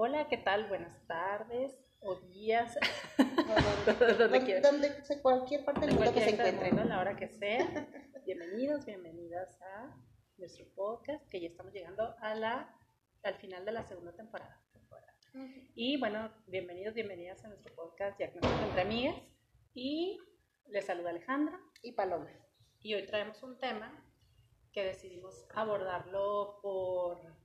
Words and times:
Hola, 0.00 0.28
¿qué 0.28 0.36
tal? 0.36 0.68
Buenas 0.68 1.04
tardes 1.08 1.76
o 1.98 2.20
días. 2.20 2.78
donde, 3.84 4.60
donde 4.60 4.60
donde 4.60 5.20
cualquier 5.20 5.64
parte 5.64 5.86
del 5.86 5.96
mundo 5.96 6.14
que 6.14 6.20
se 6.20 6.30
encuentre. 6.30 6.70
a 6.70 6.84
la 6.84 7.00
hora 7.00 7.16
que 7.16 7.26
sea. 7.26 7.66
Bienvenidos, 8.24 8.86
bienvenidas 8.86 9.60
a 9.60 10.00
nuestro 10.36 10.66
podcast, 10.76 11.28
que 11.28 11.40
ya 11.40 11.48
estamos 11.48 11.72
llegando 11.72 12.14
a 12.20 12.36
la, 12.36 12.78
al 13.24 13.34
final 13.38 13.64
de 13.64 13.72
la 13.72 13.82
segunda 13.82 14.14
temporada. 14.14 14.62
Y 15.74 15.98
bueno, 15.98 16.32
bienvenidos, 16.46 16.94
bienvenidas 16.94 17.44
a 17.44 17.48
nuestro 17.48 17.74
podcast 17.74 18.16
Diagnóstico 18.18 18.66
entre 18.66 18.82
Amigas. 18.82 19.16
Y 19.74 20.20
les 20.68 20.86
saluda 20.86 21.10
Alejandra. 21.10 21.58
Y 21.82 21.90
Paloma. 21.90 22.30
Y 22.78 22.94
hoy 22.94 23.04
traemos 23.04 23.42
un 23.42 23.58
tema 23.58 24.00
que 24.72 24.84
decidimos 24.84 25.48
abordarlo 25.56 26.60
por 26.62 27.37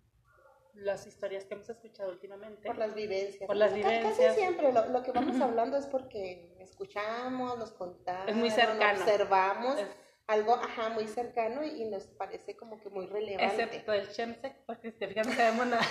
las 0.74 1.06
historias 1.08 1.46
que 1.46 1.54
hemos 1.54 1.70
escuchado 1.70 2.10
últimamente. 2.12 2.68
Por 2.68 2.78
las 2.78 2.94
vivencias. 2.96 3.46
Por 3.48 3.56
las 3.56 3.74
vivencias. 3.74 4.18
Casi 4.18 4.40
siempre 4.40 4.72
lo, 4.74 4.88
lo 4.90 5.04
que 5.04 5.12
vamos 5.12 5.40
hablando 5.40 5.78
es 5.78 5.86
porque 5.86 6.56
escuchamos, 6.60 7.58
nos 7.58 7.72
contamos, 7.72 8.28
Es 8.30 8.36
muy 8.36 8.50
cercano. 8.50 9.00
observamos 9.00 9.80
Es- 9.80 9.88
algo, 10.28 10.56
ajá, 10.56 10.90
muy 10.90 11.08
cercano 11.08 11.64
y 11.64 11.84
nos 11.86 12.08
parece 12.08 12.56
como 12.56 12.80
que 12.80 12.90
muy 12.90 13.06
relevante. 13.08 13.62
Excepto 13.64 13.92
el 13.94 14.10
chemsec, 14.10 14.56
porque 14.66 14.92
si 14.92 14.98
te 14.98 15.08
fijas 15.10 15.28
no 15.28 15.34
sabemos 15.34 15.68
nada. 15.68 15.86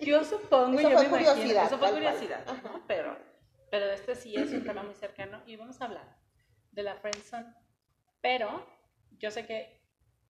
Yo 0.00 0.22
supongo, 0.24 0.78
Eso 0.78 0.90
yo 0.90 0.98
fue 0.98 1.08
me 1.08 1.08
imagino, 1.08 1.32
curiosidad, 1.32 1.64
eso 1.66 1.78
fue 1.78 1.90
curiosidad, 1.90 2.46
¿no? 2.62 2.84
pero, 2.86 3.16
pero 3.70 3.86
este 3.90 4.14
sí 4.14 4.36
es 4.36 4.52
un 4.52 4.64
tema 4.64 4.82
muy 4.82 4.94
cercano 4.94 5.42
y 5.46 5.56
vamos 5.56 5.80
a 5.80 5.86
hablar 5.86 6.16
de 6.70 6.82
la 6.82 6.94
friendzone. 6.96 7.52
Pero 8.20 8.64
yo 9.18 9.30
sé 9.30 9.46
que 9.46 9.80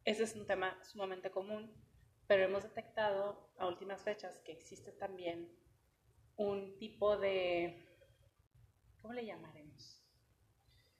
ese 0.05 0.23
es 0.25 0.35
un 0.35 0.47
tema 0.47 0.77
sumamente 0.83 1.31
común, 1.31 1.73
pero 2.27 2.45
hemos 2.45 2.63
detectado 2.63 3.51
a 3.59 3.67
últimas 3.67 4.03
fechas 4.03 4.39
que 4.41 4.53
existe 4.53 4.93
también 4.93 5.51
un 6.37 6.77
tipo 6.79 7.17
de, 7.17 7.87
¿cómo 9.01 9.15
le 9.15 9.25
llamaremos? 9.25 10.03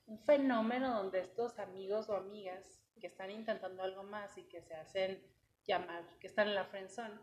Un 0.07 0.19
fenómeno 0.21 0.95
donde 1.03 1.21
estos 1.21 1.59
amigos 1.59 2.09
o 2.09 2.17
amigas 2.17 2.81
que 3.01 3.09
están 3.09 3.31
intentando 3.31 3.83
algo 3.83 4.03
más 4.05 4.39
y 4.39 4.45
que 4.45 4.63
se 4.63 4.75
hacen 4.75 5.23
llamar, 5.67 6.05
que 6.21 6.29
están 6.29 6.49
en 6.49 6.55
la 6.55 6.65
friendzone, 6.65 7.19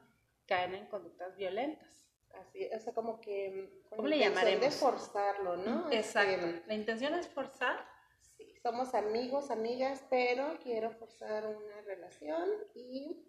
caen 0.46 0.76
en 0.76 0.88
conductas 0.88 1.36
violentas. 1.38 2.06
Así, 2.42 2.68
o 2.76 2.80
sea, 2.80 2.94
como 2.94 3.22
que 3.22 3.82
con 3.90 3.98
¿Cómo 3.98 4.08
le 4.10 4.18
intención 4.18 4.46
de 4.46 4.52
llamaremos? 4.52 4.76
forzarlo, 4.76 5.58
¿no? 5.58 5.92
Exacto. 5.92 6.48
Este, 6.48 6.68
La 6.68 6.74
intención 6.74 7.14
es 7.14 7.28
forzar. 7.28 7.88
sí, 8.22 8.54
somos 8.62 8.94
amigos, 8.96 9.50
amigas, 9.52 10.04
pero 10.10 10.58
quiero 10.62 10.92
forzar 10.92 11.46
una 11.48 11.82
relación 11.82 12.50
y, 12.76 13.24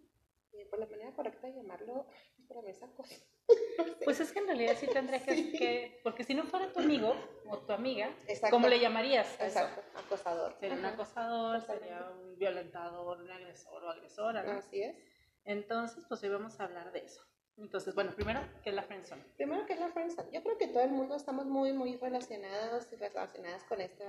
por 0.70 0.78
la 0.78 0.86
manera 0.86 1.12
correcta 1.12 1.46
de 1.48 1.54
llamarlo, 1.54 2.06
espérame, 2.38 2.68
esa 2.68 2.88
cosa. 2.92 3.14
Pues 4.04 4.20
es 4.20 4.32
que 4.32 4.38
en 4.40 4.46
realidad 4.46 4.76
sí 4.78 4.86
tendría 4.86 5.22
que, 5.24 5.34
Sí. 5.34 5.52
que- 5.52 6.00
porque 6.02 6.24
si 6.24 6.34
no 6.34 6.44
fuera 6.44 6.72
tu 6.72 6.80
amigo 6.80 7.14
o 7.48 7.58
tu 7.58 7.72
amiga, 7.72 8.14
Exacto. 8.28 8.54
¿cómo 8.54 8.68
le 8.68 8.78
llamarías? 8.78 9.26
a 9.40 9.46
eso? 9.46 9.60
Exacto, 9.60 9.82
acosador. 9.98 10.54
Sería 10.60 10.76
un 10.76 10.84
acosador, 10.84 11.60
sería 11.62 12.10
un 12.10 12.38
violentador, 12.38 13.20
un 13.20 13.30
agresor 13.30 13.82
o 13.84 13.90
agresora, 13.90 14.42
¿no? 14.42 14.52
Así 14.58 14.82
es. 14.82 14.96
Entonces, 15.44 16.04
pues 16.08 16.22
hoy 16.22 16.28
vamos 16.30 16.58
a 16.60 16.64
hablar 16.64 16.92
de 16.92 17.00
eso. 17.00 17.22
Entonces, 17.56 17.94
bueno, 17.94 18.12
primero, 18.14 18.40
¿qué 18.62 18.70
es 18.70 18.74
la 18.76 18.82
friendzone? 18.82 19.22
Primero 19.36 19.64
que 19.66 19.74
es 19.74 19.80
la 19.80 19.88
friendzone. 19.90 20.30
Yo 20.32 20.42
creo 20.42 20.58
que 20.58 20.68
todo 20.68 20.82
el 20.82 20.90
mundo 20.90 21.14
estamos 21.16 21.46
muy, 21.46 21.72
muy 21.72 21.96
relacionados 21.96 22.92
y 22.92 22.96
relacionadas 22.96 23.64
con 23.64 23.80
esta 23.80 24.06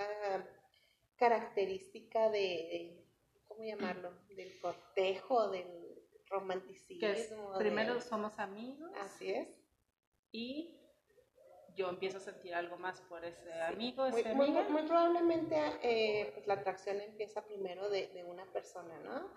característica 1.17 2.29
de, 2.29 2.39
de- 2.39 3.05
¿cómo 3.47 3.63
llamarlo? 3.63 4.11
Del 4.29 4.59
cortejo, 4.59 5.49
del 5.49 5.94
romanticismo. 6.29 6.99
Que 6.99 7.11
es, 7.11 7.29
de- 7.29 7.37
primero 7.57 7.99
somos 8.01 8.37
amigos 8.39 8.91
Así 9.01 9.31
es. 9.31 9.47
y 10.31 10.79
yo 11.75 11.89
empiezo 11.89 12.17
a 12.17 12.21
sentir 12.21 12.55
algo 12.55 12.77
más 12.77 13.01
por 13.01 13.25
ese 13.25 13.51
amigo, 13.63 14.07
Muy, 14.09 14.21
esa 14.21 14.33
muy, 14.33 14.47
amiga. 14.47 14.69
muy 14.69 14.83
probablemente 14.83 15.55
eh, 15.83 16.31
pues, 16.33 16.47
la 16.47 16.53
atracción 16.55 17.01
empieza 17.01 17.45
primero 17.45 17.89
de, 17.89 18.07
de 18.07 18.23
una 18.23 18.45
persona, 18.53 18.97
¿no? 18.99 19.29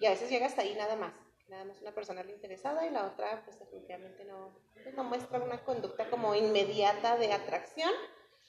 Y 0.00 0.06
a 0.06 0.10
veces 0.10 0.28
llega 0.30 0.46
hasta 0.46 0.62
ahí 0.62 0.74
nada 0.74 0.96
más. 0.96 1.14
Nada 1.48 1.64
más 1.64 1.80
una 1.80 1.94
persona 1.94 2.22
le 2.22 2.32
interesada 2.32 2.86
y 2.86 2.90
la 2.90 3.06
otra, 3.06 3.42
pues 3.46 3.58
definitivamente 3.58 4.22
no, 4.26 4.54
pues, 4.82 4.94
no 4.94 5.02
muestra 5.04 5.38
una 5.42 5.64
conducta 5.64 6.10
como 6.10 6.34
inmediata 6.34 7.16
de 7.16 7.32
atracción, 7.32 7.90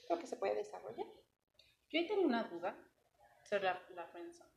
pero 0.07 0.19
que 0.19 0.27
se 0.27 0.35
puede 0.35 0.55
desarrollar. 0.55 1.07
Yo 1.89 1.99
ahí 1.99 2.07
tengo 2.07 2.23
una 2.23 2.43
duda 2.43 2.75
sobre 3.45 3.63
la, 3.63 3.81
la 3.95 4.05
friendzone. 4.07 4.48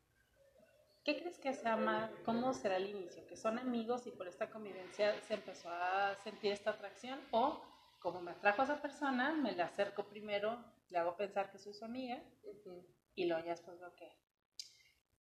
¿Qué 1.05 1.19
crees 1.19 1.39
que 1.39 1.53
se 1.53 1.65
llama, 1.65 2.11
cómo 2.25 2.55
será 2.55 2.77
el 2.77 2.89
inicio? 2.89 3.27
¿Que 3.27 3.37
son 3.37 3.59
amigos 3.59 4.07
y 4.07 4.13
por 4.13 4.29
esta 4.29 4.51
convivencia 4.51 5.21
se 5.23 5.35
empezó 5.35 5.69
a 5.69 6.15
sentir 6.23 6.53
esta 6.53 6.71
atracción? 6.71 7.19
¿O 7.33 7.61
como 7.99 8.21
me 8.21 8.31
atrajo 8.33 8.63
a 8.63 8.65
esa 8.65 8.81
persona, 8.83 9.33
me 9.33 9.53
la 9.53 9.67
acerco 9.67 10.05
primero, 10.05 10.65
le 10.91 10.99
hago 10.99 11.17
pensar 11.17 11.51
que 11.51 11.59
soy 11.59 11.73
su 11.75 11.85
amiga 11.85 12.23
Ujú. 12.45 12.85
y 13.15 13.27
luego 13.27 13.45
ya 13.45 13.53
después 13.53 13.79
veo 13.81 13.95
que... 13.95 14.09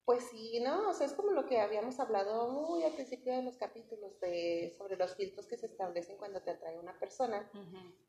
Pues 0.04 0.28
sí, 0.30 0.60
¿no? 0.60 0.88
O 0.88 0.92
sea, 0.92 1.06
es 1.06 1.14
como 1.14 1.30
lo 1.30 1.46
que 1.46 1.60
habíamos 1.60 2.00
hablado 2.00 2.48
muy 2.48 2.82
al 2.82 2.92
principio 2.92 3.32
de 3.36 3.42
los 3.42 3.56
capítulos 3.56 4.18
de, 4.18 4.74
sobre 4.76 4.96
los 4.96 5.14
filtros 5.14 5.46
que 5.46 5.56
se 5.56 5.66
establecen 5.66 6.16
cuando 6.16 6.42
te 6.42 6.50
atrae 6.50 6.76
una 6.76 6.98
persona. 6.98 7.48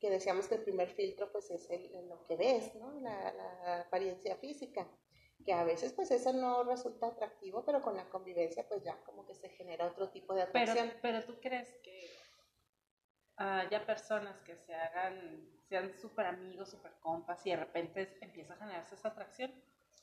que 0.00 0.10
decíamos 0.10 0.48
que 0.48 0.56
el 0.56 0.62
primer 0.64 0.90
filtro 0.90 1.30
pues 1.30 1.50
es 1.50 1.70
el, 1.70 1.94
el 1.94 2.08
lo 2.08 2.24
que 2.26 2.36
ves, 2.36 2.74
¿no? 2.74 3.00
La, 3.00 3.32
la 3.32 3.80
apariencia 3.82 4.36
física, 4.36 4.88
que 5.44 5.52
a 5.52 5.64
veces 5.64 5.92
pues 5.92 6.10
eso 6.10 6.32
no 6.32 6.64
resulta 6.64 7.06
atractivo, 7.08 7.64
pero 7.64 7.82
con 7.82 7.96
la 7.96 8.08
convivencia 8.08 8.66
pues 8.68 8.82
ya 8.82 8.96
como 9.04 9.24
que 9.26 9.34
se 9.34 9.48
genera 9.50 9.86
otro 9.86 10.08
tipo 10.10 10.34
de 10.34 10.46
Pero, 10.46 10.72
atracción. 10.72 10.92
pero 11.02 11.24
tú 11.24 11.38
crees 11.40 11.68
que 11.82 12.10
haya 13.36 13.84
personas 13.84 14.40
que 14.42 14.56
se 14.56 14.74
hagan, 14.74 15.48
sean 15.68 15.92
súper 15.98 16.26
amigos, 16.26 16.70
súper 16.70 16.92
compas 17.00 17.44
y 17.46 17.50
de 17.50 17.56
repente 17.56 18.16
empieza 18.20 18.54
a 18.54 18.56
generarse 18.56 18.94
esa 18.94 19.08
atracción? 19.08 19.52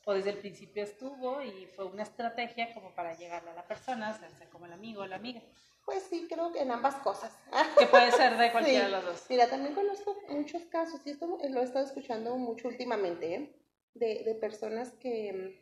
¿O 0.06 0.13
desde 0.13 0.31
el 0.31 0.40
principio 0.40 0.84
estuvo 0.84 1.41
y 1.44 1.68
fue 1.68 1.85
una 1.85 2.02
estrategia 2.03 2.73
como 2.73 2.94
para 2.96 3.13
llegarle 3.16 3.52
a 3.52 3.53
la 3.53 3.68
persona, 3.68 4.09
hacerse 4.09 4.50
como 4.50 4.66
el 4.66 4.73
amigo 4.73 5.03
o 5.03 5.06
la 5.06 5.18
amiga? 5.18 5.41
Pues 5.85 6.02
sí, 6.03 6.28
creo 6.28 6.52
que 6.52 6.62
en 6.62 6.72
ambas 6.72 6.96
cosas. 6.96 7.38
Que 7.78 7.85
puede 7.85 8.12
ser 8.12 8.35
de 8.38 8.52
cualquiera 8.52 8.79
Sí. 8.79 8.85
de 8.85 8.90
los 8.97 9.06
dos. 9.06 9.25
Mira, 9.29 9.47
también 9.47 9.75
conozco 9.75 10.16
muchos 10.29 10.63
casos, 10.66 11.02
y 11.06 11.12
esto 11.12 11.28
lo 11.28 11.62
he 11.62 11.63
estado 11.63 11.85
escuchando 11.85 12.35
mucho 12.35 12.68
últimamente, 12.68 13.35
¿eh? 13.35 13.60
De, 13.94 14.24
de 14.24 14.35
personas 14.35 14.94
que 14.94 15.57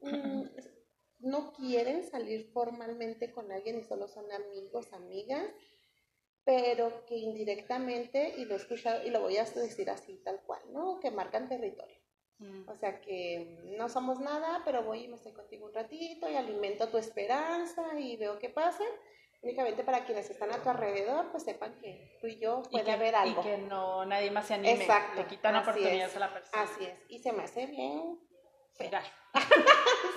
mm, 0.00 0.42
no 1.20 1.52
quieren 1.52 2.04
salir 2.04 2.50
formalmente 2.52 3.32
con 3.32 3.50
alguien 3.50 3.78
y 3.78 3.84
solo 3.84 4.08
son 4.08 4.30
amigos, 4.32 4.92
amigas, 4.92 5.44
pero 6.44 7.04
que 7.06 7.16
indirectamente, 7.16 8.34
y 8.38 8.44
lo 8.44 8.54
he 8.54 8.56
escuchado, 8.56 9.06
y 9.06 9.10
lo 9.10 9.20
voy 9.20 9.36
a 9.36 9.44
decir 9.44 9.90
así 9.90 10.16
tal 10.24 10.40
cual, 10.44 10.62
¿no? 10.72 10.98
Que 11.00 11.10
marcan 11.10 11.48
territorio. 11.48 11.98
Mm. 12.38 12.68
O 12.68 12.76
sea 12.76 13.00
que 13.00 13.58
no 13.76 13.88
somos 13.88 14.20
nada, 14.20 14.62
pero 14.64 14.84
voy 14.84 15.04
y 15.04 15.08
me 15.08 15.16
estoy 15.16 15.32
contigo 15.32 15.66
un 15.66 15.74
ratito 15.74 16.30
y 16.30 16.36
alimento 16.36 16.88
tu 16.88 16.96
esperanza 16.96 17.98
y 17.98 18.16
veo 18.16 18.38
qué 18.38 18.48
pasa. 18.48 18.84
Únicamente 19.40 19.84
para 19.84 20.04
quienes 20.04 20.28
están 20.30 20.50
a 20.52 20.60
tu 20.62 20.68
alrededor, 20.68 21.30
pues 21.30 21.44
sepan 21.44 21.78
que 21.78 22.18
tú 22.20 22.26
y 22.26 22.38
yo 22.40 22.62
Y 22.66 22.72
puede 22.72 22.84
que, 22.84 22.90
haber 22.92 23.14
y 23.14 23.16
algo. 23.16 23.42
que 23.42 23.58
no 23.58 24.04
nadie 24.04 24.30
más 24.32 24.46
se 24.46 24.54
anime. 24.54 24.72
Exacto, 24.82 25.20
Le 25.20 25.26
quitan 25.28 25.54
así 25.54 25.62
oportunidades 25.62 26.10
es, 26.10 26.16
a 26.16 26.20
la 26.20 26.32
persona. 26.32 26.62
Así 26.62 26.84
es. 26.84 26.98
Y 27.08 27.18
se 27.20 27.32
me 27.32 27.44
hace 27.44 27.66
bien. 27.66 28.18
Gallo, 28.78 29.06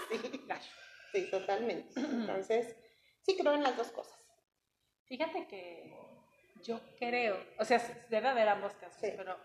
Sí, 0.10 0.44
gallo. 0.48 0.62
sí, 1.14 1.30
totalmente. 1.32 1.94
Entonces, 2.00 2.76
sí 3.22 3.38
creo 3.38 3.54
en 3.54 3.64
las 3.64 3.78
dos 3.78 3.92
cosas. 3.92 4.18
Fíjate 5.06 5.48
que 5.48 5.96
yo 6.64 6.80
creo, 7.00 7.38
o 7.60 7.66
sea, 7.66 7.80
debe 8.10 8.28
haber 8.28 8.48
ambos 8.50 8.74
casos, 8.76 9.00
Sí. 9.02 9.14
pero 9.18 9.38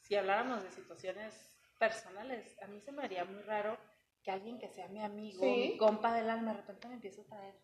si 0.00 0.14
habláramos 0.16 0.62
de 0.62 0.70
situaciones 0.72 1.34
personales, 1.78 2.56
a 2.62 2.66
mí 2.66 2.80
se 2.80 2.92
me 2.92 3.02
haría 3.04 3.24
muy 3.24 3.42
raro 3.42 3.78
que 4.22 4.30
alguien 4.30 4.58
que 4.58 4.68
sea 4.68 4.88
mi 4.88 5.02
amigo, 5.02 5.40
Sí. 5.42 5.70
mi 5.72 5.76
compa 5.78 6.14
del 6.14 6.28
alma, 6.30 6.52
de 6.52 6.56
repente 6.58 6.88
me 6.88 6.94
empiece 6.94 7.20
a 7.22 7.24
traer. 7.24 7.54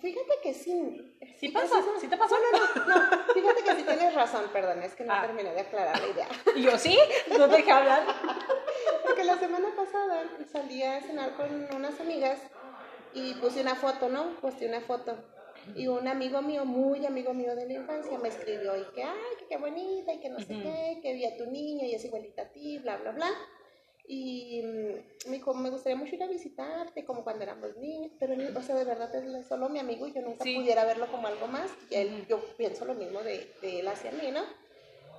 Fíjate 0.00 0.34
que 0.42 0.54
sí. 0.54 1.16
¿Sí 1.38 1.48
fíjate- 1.48 1.68
pasa? 1.68 1.82
¿Sí 2.00 2.06
te 2.08 2.16
pasó? 2.16 2.36
No, 2.36 2.58
no, 2.58 2.86
no, 2.86 3.16
no. 3.16 3.32
Fíjate 3.34 3.62
que 3.64 3.74
sí 3.74 3.82
tienes 3.82 4.14
razón, 4.14 4.44
perdón, 4.52 4.82
es 4.82 4.94
que 4.94 5.04
no 5.04 5.12
Ah. 5.12 5.22
terminé 5.22 5.52
de 5.52 5.60
aclarar 5.60 6.00
la 6.00 6.08
idea. 6.08 6.28
Y 6.54 6.62
yo, 6.62 6.78
¿sí? 6.78 6.96
No 7.36 7.48
te 7.48 7.56
dejé 7.56 7.70
hablar. 7.72 8.02
Porque 9.04 9.24
la 9.24 9.36
semana 9.38 9.68
pasada 9.76 10.22
salí 10.52 10.82
a 10.82 11.00
cenar 11.02 11.34
con 11.34 11.68
unas 11.74 11.98
amigas 12.00 12.40
y 13.12 13.34
puse 13.34 13.60
una 13.60 13.74
foto, 13.74 14.08
¿no? 14.08 14.36
Posté 14.40 14.66
una 14.68 14.80
foto. 14.80 15.16
Y 15.74 15.88
un 15.88 16.06
amigo 16.08 16.40
mío, 16.42 16.64
muy 16.64 17.04
amigo 17.04 17.34
mío 17.34 17.54
de 17.56 17.66
la 17.66 17.72
infancia, 17.74 18.18
me 18.18 18.28
escribió 18.28 18.76
y 18.76 18.84
que, 18.94 19.02
ay, 19.02 19.18
que 19.38 19.46
qué 19.48 19.56
bonita 19.58 20.12
y 20.14 20.20
que 20.20 20.30
no 20.30 20.38
sé 20.38 20.46
qué, 20.46 21.00
que 21.02 21.12
vi 21.12 21.26
a 21.26 21.36
tu 21.36 21.46
niño 21.46 21.84
y 21.84 21.94
es 21.94 22.04
igualita 22.04 22.42
a 22.42 22.48
ti, 22.52 22.78
bla, 22.78 22.96
bla, 22.98 23.10
bla. 23.10 23.30
Y 24.10 24.62
mm, 24.62 25.28
me 25.30 25.36
dijo, 25.36 25.52
me 25.52 25.68
gustaría 25.68 25.96
mucho 25.98 26.14
ir 26.14 26.22
a 26.22 26.26
visitarte, 26.28 27.04
como 27.04 27.22
cuando 27.22 27.42
éramos 27.44 27.76
niños, 27.76 28.10
pero, 28.18 28.34
ni- 28.34 28.44
o 28.46 28.62
sea, 28.62 28.74
de 28.74 28.84
verdad 28.84 29.14
es 29.14 29.46
solo 29.46 29.68
mi 29.68 29.78
amigo 29.78 30.06
y 30.06 30.14
yo 30.14 30.22
nunca 30.22 30.44
Sí. 30.44 30.54
pudiera 30.56 30.84
verlo 30.86 31.06
como 31.10 31.26
algo 31.26 31.46
más. 31.46 31.70
Y 31.90 31.94
él, 31.96 32.26
yo 32.26 32.40
pienso 32.56 32.86
lo 32.86 32.94
mismo 32.94 33.20
de, 33.22 33.52
de 33.60 33.80
él 33.80 33.88
hacia 33.88 34.10
mí, 34.12 34.30
¿no? 34.32 34.40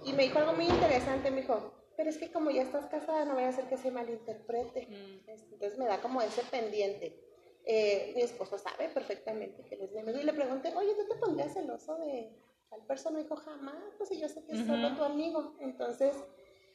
Y 0.03 0.13
me 0.13 0.23
dijo 0.23 0.39
algo 0.39 0.53
muy 0.53 0.65
interesante, 0.65 1.29
me 1.29 1.41
dijo, 1.41 1.71
pero 1.95 2.09
es 2.09 2.17
que 2.17 2.31
como 2.31 2.49
ya 2.49 2.63
estás 2.63 2.87
casada, 2.87 3.25
no 3.25 3.35
voy 3.35 3.43
a 3.43 3.49
hacer 3.49 3.65
que 3.65 3.77
se 3.77 3.91
malinterprete. 3.91 4.87
Mm. 4.87 5.29
Entonces 5.29 5.77
me 5.77 5.85
da 5.85 6.01
como 6.01 6.21
ese 6.23 6.41
pendiente. 6.49 7.13
Eh, 7.65 8.13
mi 8.15 8.23
esposo 8.23 8.57
sabe 8.57 8.89
perfectamente 8.89 9.63
que 9.65 9.75
él 9.75 9.81
es 9.83 9.91
mi 9.91 9.99
amigo 9.99 10.17
y 10.17 10.23
le 10.23 10.33
pregunté, 10.33 10.73
oye, 10.75 10.95
¿tú 10.95 11.07
te 11.07 11.15
pondrías 11.19 11.53
celoso 11.53 11.97
de, 11.99 12.31
tal 12.69 12.81
persona 12.87 13.19
dijo 13.19 13.35
jamás, 13.35 13.83
pues 13.99 14.09
yo 14.17 14.27
sé 14.29 14.43
que 14.45 14.53
es 14.53 14.65
solo 14.65 14.95
tu 14.95 15.03
amigo. 15.03 15.53
Entonces, 15.59 16.15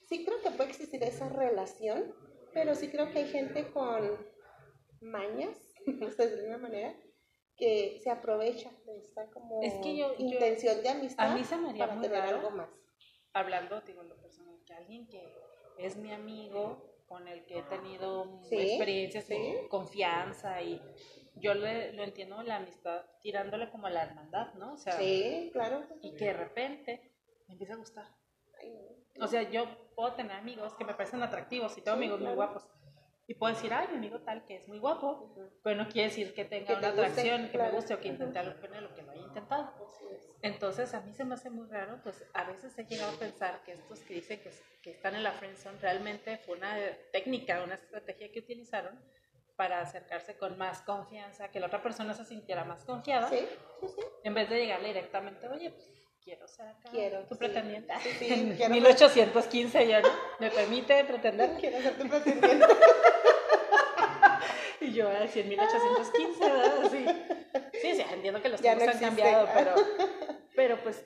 sí 0.07 0.25
creo 0.25 0.41
que 0.41 0.51
puede 0.51 0.71
existir 0.71 1.03
esa 1.03 1.29
relación, 1.29 2.15
pero 2.53 2.75
sí 2.75 2.89
creo 2.89 3.11
que 3.11 3.21
hay 3.21 3.29
gente 3.29 3.71
con 3.73 4.27
mañas, 5.01 5.57
de 5.87 6.25
alguna 6.25 6.59
manera, 6.59 6.95
que 7.57 8.01
se 8.03 8.11
aprovecha 8.11 8.71
de 8.85 8.99
esta 8.99 9.31
como 9.31 9.61
intención 10.19 10.83
de 10.83 10.89
amistad 10.89 11.31
a 11.31 11.35
mí 11.37 11.45
se 11.45 11.57
me 11.57 11.71
haría 11.71 11.87
para 11.87 12.01
tener 12.01 12.21
algo 12.23 12.51
más. 12.51 12.69
Hablando, 13.33 13.81
digo, 13.83 14.03
lo 14.03 14.17
personal, 14.21 14.57
que 14.65 14.75
alguien 14.75 15.07
que 15.09 15.35
es 15.79 15.97
mi 15.97 16.13
amigo, 16.13 16.95
con 17.07 17.29
el 17.29 17.45
que 17.45 17.59
he 17.59 17.63
tenido 17.63 18.41
experiencias 18.51 19.29
de 19.29 19.67
confianza 19.69 20.63
y 20.63 20.81
yo 21.37 21.55
le, 21.55 21.93
lo 21.93 22.05
entiendo 22.05 22.43
la 22.43 22.57
amistad 22.57 23.05
tirándole 23.23 23.71
como 23.71 23.87
a 23.87 23.91
la 23.91 24.05
hermandad, 24.05 24.55
¿no? 24.55 24.75
O 24.75 24.77
sea, 24.77 24.95
sí, 24.95 25.51
claro. 25.53 25.87
Y 26.01 26.15
que 26.17 26.27
de 26.27 26.33
repente 26.33 27.13
me 27.47 27.55
empieza 27.55 27.75
a 27.75 27.77
gustar. 27.77 28.07
O 29.21 29.27
sea, 29.27 29.43
yo 29.43 29.67
puedo 29.95 30.13
tener 30.15 30.33
amigos 30.33 30.75
que 30.75 30.85
me 30.85 30.95
parecen 30.95 31.23
atractivos 31.23 31.77
y 31.79 31.83
tengo 31.83 31.97
amigos 31.97 32.21
muy 32.21 32.35
guapos. 32.35 32.67
Y 33.27 33.35
puedo 33.35 33.55
decir, 33.55 33.73
ay, 33.73 33.89
mi 33.89 33.97
amigo 33.97 34.21
tal 34.21 34.45
que 34.45 34.57
es 34.57 34.69
muy 34.69 34.79
guapo, 34.79 35.35
pero 35.63 35.83
no 35.83 35.89
quiere 35.89 36.11
decir 36.11 36.35
que 36.35 36.45
tenga 36.45 36.77
una 36.77 36.89
atracción, 36.89 37.49
que 37.49 37.57
me 37.57 37.71
guste 37.71 37.95
o 37.95 38.01
que 38.01 38.09
intente 38.09 38.39
algo 38.39 38.61
con 38.61 38.75
él 38.75 38.85
o 38.85 38.95
que 38.95 39.01
lo 39.01 39.13
haya 39.13 39.23
intentado. 39.23 39.73
Entonces, 40.43 40.93
a 40.93 41.01
mí 41.01 41.15
se 41.15 41.25
me 41.25 41.35
hace 41.35 41.49
muy 41.49 41.67
raro, 41.69 42.01
pues 42.03 42.23
a 42.35 42.45
veces 42.45 42.79
he 42.79 42.85
llegado 42.85 43.15
a 43.15 43.19
pensar 43.19 43.63
que 43.65 43.73
estos 43.73 44.01
que 44.01 44.15
dicen 44.15 44.41
que, 44.41 44.51
que 44.83 44.91
están 44.91 45.15
en 45.15 45.23
la 45.23 45.33
friendzone 45.33 45.79
realmente 45.79 46.37
fue 46.37 46.59
una 46.59 46.77
técnica, 47.13 47.63
una 47.65 47.77
estrategia 47.77 48.31
que 48.31 48.41
utilizaron 48.41 49.01
para 49.57 49.81
acercarse 49.81 50.37
con 50.37 50.59
más 50.59 50.83
confianza, 50.83 51.51
que 51.51 51.61
la 51.61 51.69
otra 51.69 51.83
persona 51.83 52.13
se 52.13 52.25
sintiera 52.25 52.65
más 52.65 52.85
confiada, 52.85 53.29
sí, 53.31 53.47
sí, 53.81 53.87
sí. 53.89 54.03
en 54.25 54.35
vez 54.35 54.51
de 54.51 54.59
llegarle 54.59 54.89
directamente, 54.89 55.49
oye, 55.49 55.71
pues 55.71 55.89
quiero 56.25 56.49
ser 56.49 56.67
acá 56.67 56.89
quiero, 56.91 57.25
tu 57.25 57.37
pretendiente. 57.37 57.93
Sí, 58.19 58.57
en 58.59 58.73
1815 58.73 59.87
ya, 59.87 60.01
¿no? 60.01 60.09
¿Me 60.41 60.51
permite 60.51 61.05
pretender? 61.05 61.51
Quiero 61.61 61.81
ser 61.81 61.99
tu 61.99 62.09
pretendiente. 62.09 62.67
y 64.81 64.93
yo 64.93 65.09
así 65.09 65.41
en 65.41 65.49
1815, 65.51 66.45
¿verdad? 66.45 66.91
Sí, 66.91 67.07
sí, 67.81 67.95
sí 67.95 68.05
entiendo 68.11 68.41
que 68.41 68.49
los 68.49 68.61
tiempos 68.61 68.89
han 68.89 68.99
cambiado, 68.99 69.49
pero, 69.55 69.75
pero 70.57 70.83
pues 70.83 71.05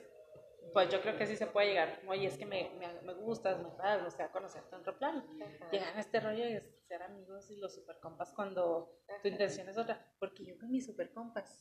pues 0.71 0.87
yo 0.89 1.01
creo 1.01 1.17
que 1.17 1.25
sí 1.25 1.35
se 1.35 1.47
puede 1.47 1.69
llegar. 1.69 1.99
Oye, 2.07 2.27
es 2.27 2.37
que 2.37 2.45
me, 2.45 2.69
me, 2.77 2.87
me 3.01 3.13
gustas, 3.15 3.59
me 3.59 3.69
agradas, 3.69 4.13
o 4.13 4.15
sea, 4.15 4.31
conocerte 4.31 4.75
en 4.75 4.81
otro 4.81 4.99
plano. 4.99 5.25
Llegar 5.71 5.97
a 5.97 5.99
este 5.99 6.19
rollo 6.19 6.47
y 6.47 6.61
ser 6.87 7.01
amigos 7.01 7.49
y 7.49 7.57
los 7.57 7.73
super 7.73 7.99
compas 7.99 8.31
cuando 8.33 8.95
tu 9.23 9.27
intención 9.27 9.67
es 9.67 9.79
otra. 9.79 10.13
Porque 10.19 10.45
yo 10.45 10.59
con 10.59 10.69
mis 10.69 10.85
super 10.85 11.11
compas, 11.11 11.59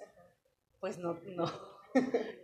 pues 0.78 0.98
no, 0.98 1.14
no, 1.24 1.77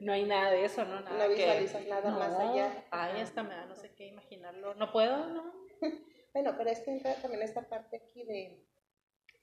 no 0.01 0.13
hay 0.13 0.25
nada 0.25 0.51
de 0.51 0.65
eso, 0.65 0.85
¿no? 0.85 1.01
Nada 1.01 1.25
no 1.27 1.29
visualizas 1.29 1.87
nada 1.87 2.11
más 2.11 2.35
allá. 2.39 2.85
Ay, 2.91 3.21
hasta 3.21 3.43
me 3.43 3.55
da 3.55 3.67
no 3.67 3.75
sé 3.75 3.95
qué 3.95 4.07
imaginarlo. 4.07 4.75
No 4.75 4.91
puedo, 4.93 5.27
¿no? 5.27 5.53
bueno, 6.35 6.55
pero 6.57 6.71
es 6.71 6.81
que 6.81 6.93
entra 6.93 7.15
también 7.17 7.43
esta 7.43 7.69
parte 7.69 7.97
aquí 7.97 8.25
de 8.25 8.65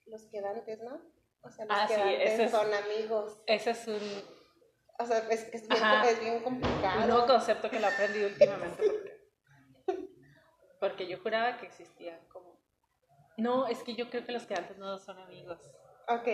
los 0.07 0.25
quedantes, 0.27 0.81
¿no? 0.81 1.01
O 1.41 1.49
sea, 1.49 1.65
los 1.65 1.77
ah, 1.77 1.87
quedantes 1.87 2.51
son 2.51 2.73
amigos. 2.73 3.41
Ese 3.47 3.71
es 3.71 3.87
un... 3.87 4.01
O 4.99 5.05
sea, 5.05 5.17
es, 5.29 5.47
es, 5.51 5.67
bien, 5.67 5.83
es 6.05 6.19
bien 6.19 6.43
complicado. 6.43 7.01
Un 7.01 7.07
nuevo 7.07 7.25
concepto 7.25 7.69
que 7.69 7.79
lo 7.79 7.87
aprendí 7.87 8.23
últimamente. 8.23 8.83
Porque, 9.85 10.09
porque 10.79 11.07
yo 11.07 11.19
juraba 11.19 11.57
que 11.57 11.65
existían 11.65 12.19
como... 12.27 12.61
No, 13.37 13.65
es 13.67 13.81
que 13.83 13.95
yo 13.95 14.09
creo 14.11 14.23
que 14.23 14.31
los 14.31 14.45
quedantes 14.45 14.77
no 14.77 14.99
son 14.99 15.17
amigos. 15.17 15.59
Ok. 16.07 16.27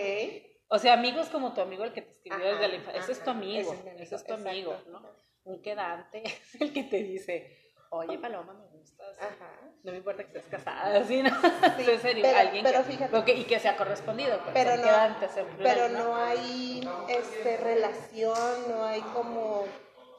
O 0.68 0.78
sea, 0.78 0.92
amigos 0.92 1.28
como 1.28 1.54
tu 1.54 1.62
amigo 1.62 1.84
el 1.84 1.92
que 1.94 2.02
escribió 2.18 2.52
desde 2.52 2.68
la 2.68 2.74
infancia. 2.74 3.00
Ese 3.00 3.12
es 3.12 3.24
tu 3.24 3.30
amigo, 3.30 3.74
ese 3.96 4.14
es, 4.14 4.24
tu 4.24 4.34
amigo, 4.34 4.76
¿no? 4.88 5.02
Un 5.44 5.62
quedante 5.62 6.22
es 6.24 6.54
el 6.60 6.72
que 6.72 6.84
te 6.84 7.02
dice, 7.02 7.72
oye 7.90 8.18
Paloma, 8.18 8.52
me 8.54 8.66
gustas. 8.66 9.16
Ajá. 9.18 9.60
No 9.84 9.92
me 9.92 9.98
importa 9.98 10.24
que 10.24 10.38
estés 10.38 10.50
casada, 10.50 11.04
¿sí? 11.06 11.22
¿no? 11.22 11.30
Sí, 11.30 11.90
en 11.90 12.00
serio, 12.00 12.22
pero, 12.22 12.38
alguien 12.38 12.64
pero 12.64 12.84
que, 12.84 12.92
fíjate, 12.92 13.32
y 13.34 13.44
que 13.44 13.60
sea 13.60 13.76
correspondido. 13.76 14.38
Pues, 14.40 14.50
pero 14.52 14.76
no, 14.76 15.16
pero 15.58 15.88
no, 15.88 16.16
hay 16.16 16.88
este, 17.08 17.56
relación, 17.56 18.68
no 18.68 18.84
hay 18.84 19.00
como 19.00 19.64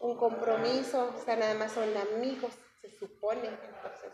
un 0.01 0.17
compromiso, 0.17 1.13
o 1.15 1.19
sea, 1.19 1.35
nada 1.35 1.53
más 1.55 1.73
son 1.73 1.89
amigos, 1.97 2.53
se 2.81 2.89
supone, 2.89 3.47
entonces. 3.47 4.13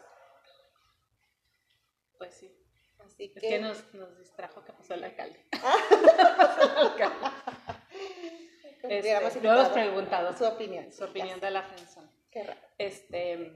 Pues 2.18 2.34
sí. 2.34 2.52
Así 3.00 3.26
es 3.26 3.34
que, 3.34 3.40
que 3.40 3.60
nos, 3.60 3.94
nos 3.94 4.18
distrajo 4.18 4.64
que 4.64 4.74
pasó 4.74 4.96
el 4.96 5.04
alcalde. 5.04 5.40
este, 8.90 9.12
hemos 9.12 9.70
preguntado. 9.70 10.34
Su 10.34 10.46
opinión. 10.46 10.92
Su 10.92 11.06
opinión 11.06 11.40
de 11.40 11.52
la 11.52 11.64
friendzone. 11.64 12.10
Qué 12.32 12.44
raro. 12.44 12.60
Este, 12.78 13.54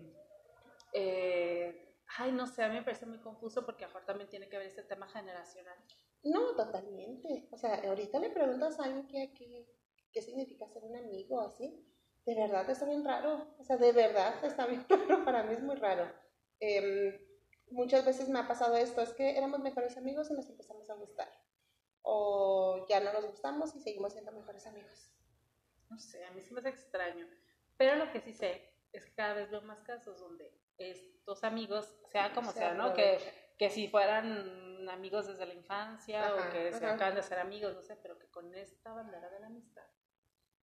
eh, 0.93 1.95
ay, 2.17 2.31
no 2.31 2.47
sé, 2.47 2.63
a 2.63 2.69
mí 2.69 2.75
me 2.75 2.83
parece 2.83 3.05
muy 3.05 3.19
confuso 3.19 3.65
porque 3.65 3.85
mejor 3.85 4.05
también 4.05 4.29
tiene 4.29 4.49
que 4.49 4.57
ver 4.57 4.67
ese 4.67 4.83
tema 4.83 5.07
generacional. 5.07 5.77
No, 6.23 6.55
totalmente. 6.55 7.47
O 7.51 7.57
sea, 7.57 7.81
ahorita 7.87 8.19
le 8.19 8.29
preguntas 8.29 8.79
a 8.79 8.85
alguien 8.85 9.07
qué, 9.07 9.33
qué, 9.33 9.67
qué 10.11 10.21
significa 10.21 10.67
ser 10.67 10.83
un 10.83 10.95
amigo 10.95 11.41
así. 11.41 11.85
De 12.25 12.35
verdad 12.35 12.69
está 12.69 12.85
bien 12.85 13.05
raro. 13.05 13.55
O 13.57 13.63
sea, 13.63 13.77
de 13.77 13.91
verdad 13.91 14.33
está 14.43 14.65
bien 14.65 14.85
raro. 14.89 15.25
Para 15.25 15.43
mí 15.43 15.53
es 15.53 15.61
muy 15.61 15.75
raro. 15.75 16.11
Eh, 16.59 17.25
muchas 17.71 18.05
veces 18.05 18.29
me 18.29 18.39
ha 18.39 18.47
pasado 18.47 18.75
esto, 18.75 19.01
es 19.01 19.13
que 19.13 19.37
éramos 19.37 19.59
mejores 19.59 19.97
amigos 19.97 20.29
y 20.29 20.33
nos 20.33 20.49
empezamos 20.49 20.89
a 20.89 20.95
gustar. 20.95 21.29
O 22.01 22.85
ya 22.89 22.99
no 22.99 23.13
nos 23.13 23.25
gustamos 23.25 23.75
y 23.75 23.79
seguimos 23.79 24.13
siendo 24.13 24.31
mejores 24.31 24.65
amigos. 24.67 25.11
No 25.89 25.97
sé, 25.97 26.23
a 26.25 26.31
mí 26.31 26.41
sí 26.41 26.53
me 26.53 26.59
hace 26.59 26.69
extraño. 26.69 27.27
Pero 27.77 27.95
lo 27.95 28.11
que 28.11 28.21
sí 28.21 28.33
sé 28.33 28.73
es 28.91 29.05
que 29.05 29.13
cada 29.13 29.33
vez 29.33 29.49
veo 29.49 29.61
más 29.61 29.81
casos 29.81 30.19
donde 30.19 30.51
estos 30.77 31.43
amigos, 31.43 31.97
sea 32.11 32.33
como 32.33 32.51
sea, 32.51 32.73
¿no? 32.73 32.93
Que, 32.93 33.19
que 33.57 33.69
si 33.69 33.87
fueran 33.87 34.87
amigos 34.89 35.27
desde 35.27 35.45
la 35.45 35.53
infancia 35.53 36.33
o 36.33 36.51
que 36.51 36.71
se 36.71 36.85
acaban 36.85 37.15
de 37.15 37.23
ser 37.23 37.39
amigos, 37.39 37.75
no 37.75 37.81
sé, 37.81 37.95
pero 37.97 38.17
que 38.17 38.27
con 38.27 38.53
esta 38.55 38.93
bandera 38.93 39.29
de 39.29 39.39
la 39.39 39.47
amistad 39.47 39.85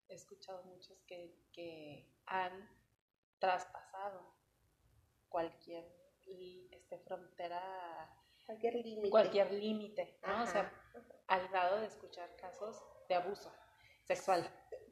he 0.07 0.15
escuchado 0.15 0.63
muchos 0.63 1.01
que, 1.03 1.35
que 1.51 2.13
han 2.25 2.69
traspasado 3.39 4.35
cualquier 5.29 5.85
este, 6.71 6.99
frontera, 6.99 7.61
cualquier 8.45 8.75
límite, 8.75 9.09
cualquier 9.09 9.51
límite, 9.51 10.19
¿no? 10.25 10.43
O 10.43 10.45
sea, 10.45 10.71
al 11.27 11.47
grado 11.49 11.79
de 11.79 11.87
escuchar 11.87 12.35
casos 12.35 12.81
de 13.07 13.15
abuso 13.15 13.51
sexual. 14.03 14.49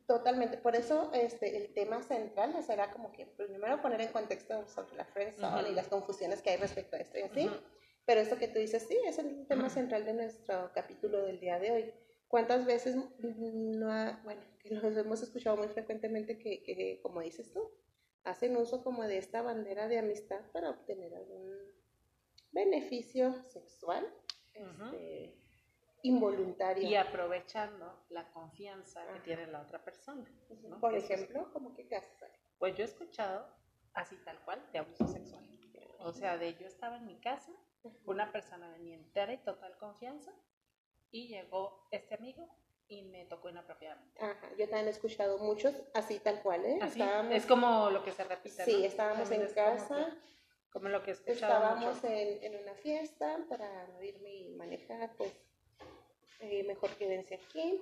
Totalmente, 0.08 0.58
por 0.58 0.76
eso 0.76 1.12
este, 1.14 1.56
el 1.56 1.74
tema 1.74 2.02
central 2.04 2.62
será 2.64 2.92
como 2.92 3.12
que 3.12 3.26
primero 3.26 3.82
poner 3.82 4.02
en 4.02 4.12
contexto 4.12 4.68
sobre 4.68 4.98
la 4.98 5.06
friendzone 5.06 5.70
y 5.70 5.74
las 5.74 5.88
confusiones 5.88 6.42
que 6.42 6.50
hay 6.50 6.58
respecto 6.58 6.98
a 6.98 7.00
esto 7.00 7.18
y 7.20 7.22
así, 7.22 7.50
pero 8.06 8.20
eso 8.20 8.38
que 8.38 8.50
tú 8.50 8.60
dices, 8.60 8.84
sí, 8.84 8.98
es 9.06 9.18
el 9.18 9.48
tema 9.48 9.70
central 9.70 10.06
de 10.06 10.14
nuestro 10.14 10.72
capítulo 10.74 11.24
del 11.24 11.40
día 11.40 11.58
de 11.58 11.72
hoy. 11.72 11.94
¿Cuántas 12.28 12.66
veces 12.66 12.98
no 13.20 13.92
ha, 13.92 14.20
bueno, 14.24 14.42
que 14.60 14.76
hemos 14.76 15.22
escuchado 15.22 15.56
muy 15.56 15.70
frecuentemente 15.70 16.38
que, 16.38 16.64
que, 16.64 17.00
como 17.02 17.22
dices 17.22 17.54
tú, 17.54 17.72
hacen 18.24 18.58
uso 18.58 18.84
como 18.84 19.04
de 19.04 19.18
esta 19.18 19.42
bandera 19.42 19.88
de 19.88 20.00
amistad 20.00 20.42
para 20.52 20.72
obtener 20.72 21.14
algún 21.16 21.54
beneficio 22.52 23.44
sexual 23.50 24.06
este, 24.54 25.36
involuntario. 26.04 26.88
Y 26.88 26.96
aprovechando 26.96 28.06
la 28.10 28.30
confianza 28.32 29.06
que 29.14 29.20
tiene 29.22 29.48
la 29.48 29.62
otra 29.62 29.84
persona. 29.84 30.26
Por 30.80 30.96
ejemplo, 30.96 31.50
¿cómo 31.52 31.74
que 31.74 31.84
haces? 31.96 32.12
Pues 32.60 32.76
yo 32.76 32.84
he 32.84 32.86
escuchado 32.86 33.48
así 33.94 34.16
tal 34.24 34.40
cual 34.46 34.64
de 34.72 34.80
abuso 34.80 35.08
sexual. 35.08 35.50
O 36.00 36.12
sea, 36.12 36.38
de 36.38 36.54
yo 36.56 36.68
estaba 36.68 36.98
en 36.98 37.06
mi 37.06 37.20
casa, 37.20 37.52
una 38.06 38.32
persona 38.32 38.70
de 38.72 38.80
mi 38.80 38.94
entera 38.94 39.34
y 39.34 39.38
total 39.38 39.78
confianza, 39.78 40.34
y 41.12 41.30
llegó 41.30 41.88
este 41.92 42.16
amigo 42.16 42.50
y 42.88 43.04
me 43.04 43.26
tocó 43.26 43.50
inapropiadamente. 43.50 44.22
Ajá, 44.22 44.50
yo 44.58 44.68
también 44.68 44.88
he 44.88 44.92
escuchado 44.92 45.38
muchos 45.38 45.74
así 45.94 46.20
tal 46.20 46.42
cual, 46.42 46.66
¿eh? 46.66 46.80
es 47.32 47.46
como 47.46 47.90
lo 47.90 48.04
que 48.04 48.12
se 48.12 48.26
repite. 48.26 48.66
Sí, 48.66 48.84
estábamos 48.84 49.32
en 49.32 49.48
casa. 49.54 50.18
Como, 50.70 50.90
lo 50.90 51.04
que 51.04 51.12
Estábamos 51.12 52.04
en, 52.04 52.44
en, 52.44 52.60
una 52.60 52.74
fiesta 52.74 53.38
para 53.48 53.88
no 53.90 54.02
irme 54.02 54.34
y 54.34 54.50
manejar, 54.56 55.16
pues 55.16 55.32
eh, 56.44 56.64
mejor 56.64 56.92
quédense 56.92 57.36
aquí. 57.36 57.82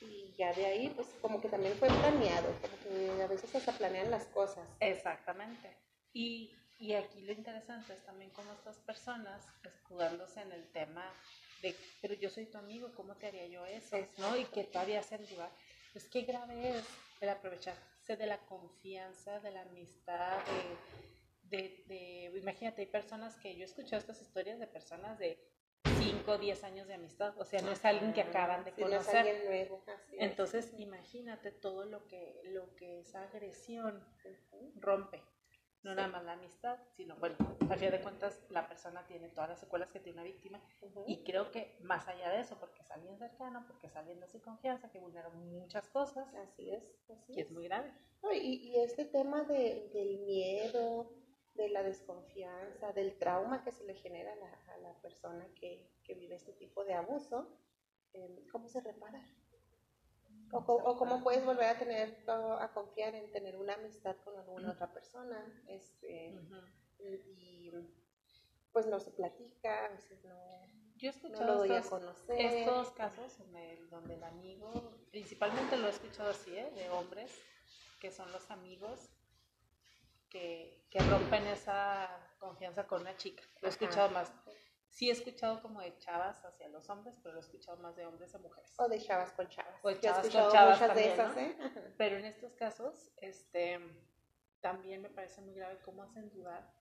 Y 0.00 0.34
ya 0.36 0.52
de 0.52 0.66
ahí, 0.66 0.92
pues 0.94 1.08
como 1.20 1.40
que 1.40 1.48
también 1.48 1.74
fue 1.76 1.88
planeado, 1.88 2.52
como 2.60 2.76
que 2.82 3.22
a 3.22 3.26
veces 3.26 3.54
hasta 3.54 3.72
planean 3.72 4.10
las 4.10 4.26
cosas. 4.26 4.68
Exactamente. 4.80 5.76
Y, 6.12 6.52
y 6.78 6.94
aquí 6.94 7.22
lo 7.22 7.32
interesante 7.32 7.94
es 7.94 8.04
también 8.04 8.30
cómo 8.30 8.52
estas 8.52 8.76
personas, 8.78 9.46
escudándose 9.64 10.40
en 10.42 10.52
el 10.52 10.70
tema 10.72 11.04
pero 12.00 12.14
yo 12.14 12.28
soy 12.28 12.46
tu 12.46 12.58
amigo, 12.58 12.92
¿cómo 12.94 13.14
te 13.16 13.28
haría 13.28 13.46
yo 13.46 13.64
eso? 13.66 13.96
¿no? 14.18 14.36
Y 14.36 14.44
que 14.46 14.64
todavía 14.64 15.02
se 15.02 15.18
lugar. 15.30 15.50
Pues 15.92 16.08
qué 16.08 16.22
grave 16.22 16.78
es 16.78 16.84
el 17.20 17.28
aprovecharse 17.28 18.16
de 18.16 18.26
la 18.26 18.38
confianza, 18.38 19.38
de 19.40 19.50
la 19.52 19.62
amistad, 19.62 20.38
de, 21.50 21.56
de, 21.56 21.84
de, 21.86 22.38
imagínate, 22.38 22.82
hay 22.82 22.86
personas 22.88 23.36
que 23.36 23.54
yo 23.54 23.62
he 23.62 23.66
escuchado 23.66 23.98
estas 23.98 24.20
historias 24.20 24.58
de 24.58 24.66
personas 24.66 25.18
de 25.18 25.38
5, 26.22 26.32
5 26.32 26.32
o 26.32 26.38
10 26.38 26.64
años 26.64 26.86
de 26.88 26.94
amistad, 26.94 27.34
o 27.38 27.44
sea, 27.44 27.60
no 27.62 27.72
es 27.72 27.84
alguien 27.84 28.12
que 28.12 28.20
acaban 28.22 28.64
de 28.64 28.72
Sí, 28.72 28.80
no 28.80 28.88
es 28.88 29.06
conocer. 29.06 29.44
nuevo, 29.44 29.84
es. 30.12 30.22
Entonces, 30.30 30.72
imagínate 30.78 31.50
todo 31.50 31.84
lo 31.84 32.06
que, 32.06 32.40
lo 32.44 32.74
que 32.76 33.00
esa 33.00 33.22
agresión 33.24 34.04
rompe. 34.76 35.22
No 35.84 35.90
Sí. 35.90 35.96
nada 35.96 36.06
más 36.08 36.22
la 36.24 36.32
amistad, 36.34 36.78
sino, 36.92 37.16
bueno, 37.16 37.34
al 37.68 37.76
fin 37.76 37.90
de 37.90 38.00
cuentas, 38.00 38.40
la 38.50 38.68
persona 38.68 39.04
tiene 39.04 39.30
todas 39.30 39.50
las 39.50 39.58
secuelas 39.58 39.90
que 39.90 39.98
tiene 39.98 40.20
una 40.20 40.22
víctima. 40.22 40.62
Ujú. 40.80 41.04
Y 41.08 41.24
creo 41.24 41.50
que 41.50 41.76
más 41.80 42.06
allá 42.06 42.30
de 42.30 42.40
eso, 42.40 42.56
porque 42.60 42.82
es 42.82 42.90
alguien 42.92 43.18
cercano, 43.18 43.64
porque 43.66 43.88
es 43.88 43.96
alguien 43.96 44.20
de 44.20 44.28
su 44.28 44.40
confianza, 44.40 44.88
que 44.92 45.00
vulnera 45.00 45.28
muchas 45.30 45.88
cosas, 45.88 46.32
Así 46.36 46.70
es, 46.70 46.88
así 47.10 47.32
y 47.34 47.40
es 47.40 47.50
muy 47.50 47.64
grave. 47.64 47.92
No, 48.22 48.32
y, 48.32 48.38
y 48.38 48.78
este 48.80 49.06
tema 49.06 49.42
de, 49.42 49.90
del 49.92 50.18
miedo, 50.20 51.10
de 51.54 51.68
la 51.68 51.82
desconfianza, 51.82 52.92
del 52.92 53.18
trauma 53.18 53.62
que 53.64 53.72
se 53.72 53.84
le 53.84 53.94
genera 53.94 54.32
a 54.32 54.36
la, 54.36 54.74
a 54.74 54.78
la 54.78 54.94
persona 55.02 55.46
que, 55.54 55.90
que 56.04 56.14
vive 56.14 56.34
este 56.36 56.52
tipo 56.54 56.84
de 56.84 56.94
abuso, 56.94 57.48
eh, 58.14 58.46
¿cómo 58.50 58.68
se 58.68 58.80
repara? 58.80 59.22
O, 60.52 60.58
o 60.58 60.96
cómo 60.98 61.22
puedes 61.22 61.44
volver 61.44 61.64
a 61.64 61.78
tener, 61.78 62.24
a 62.28 62.70
confiar 62.74 63.14
en 63.14 63.30
tener 63.32 63.56
una 63.56 63.74
amistad 63.74 64.16
con 64.24 64.38
alguna 64.38 64.72
otra 64.72 64.92
persona, 64.92 65.62
este, 65.66 66.34
Ujú. 66.34 66.56
y 67.00 67.70
pues 68.70 68.86
no 68.86 69.00
se 69.00 69.10
platica, 69.12 69.86
a 69.86 69.88
veces 69.88 70.22
no, 70.24 70.66
Yo 70.96 71.08
he 71.10 71.12
no 71.12 71.16
escuchado 71.16 71.62
a 71.62 71.66
estos, 71.66 71.88
conocer. 71.90 72.40
estos 72.40 72.90
casos 72.92 73.40
en 73.40 73.56
el- 73.56 73.88
donde 73.90 74.14
el 74.14 74.24
amigo, 74.24 74.70
principalmente 75.10 75.76
lo 75.78 75.86
he 75.86 75.90
escuchado 75.90 76.30
así, 76.30 76.54
¿eh? 76.56 76.70
de 76.74 76.88
hombres, 76.90 77.30
que 78.00 78.10
son 78.10 78.30
los 78.32 78.50
amigos 78.50 79.08
que, 80.32 80.86
que 80.88 80.98
rompen 81.00 81.46
esa 81.46 82.08
confianza 82.38 82.86
con 82.86 83.02
una 83.02 83.14
chica. 83.16 83.42
Lo 83.60 83.68
he 83.68 83.70
Ajá. 83.70 83.84
escuchado 83.84 84.10
más. 84.10 84.32
Sí 84.88 85.08
he 85.10 85.12
escuchado 85.12 85.60
como 85.60 85.80
de 85.80 85.96
chavas 85.98 86.42
hacia 86.44 86.68
los 86.68 86.88
hombres, 86.88 87.18
pero 87.22 87.34
lo 87.34 87.40
he 87.40 87.44
escuchado 87.44 87.76
más 87.78 87.94
de 87.96 88.06
hombres 88.06 88.34
a 88.34 88.38
mujeres. 88.38 88.72
O 88.78 88.88
de 88.88 88.98
chavas 89.00 89.32
con 89.32 89.46
chavas. 89.48 89.74
O 89.82 89.88
de 89.88 90.00
chavas 90.00 90.22
con 90.22 90.50
chavas 90.50 90.80
muchas 90.80 90.96
de 90.96 91.08
también, 91.08 91.12
esas, 91.12 91.34
¿no? 91.34 91.40
¿eh? 91.42 91.56
Pero 91.98 92.16
en 92.16 92.24
estos 92.24 92.54
casos, 92.54 93.10
este, 93.18 93.78
también 94.60 95.02
me 95.02 95.10
parece 95.10 95.40
muy 95.42 95.54
grave 95.54 95.78
cómo 95.84 96.02
hacen 96.02 96.30
dudar 96.30 96.74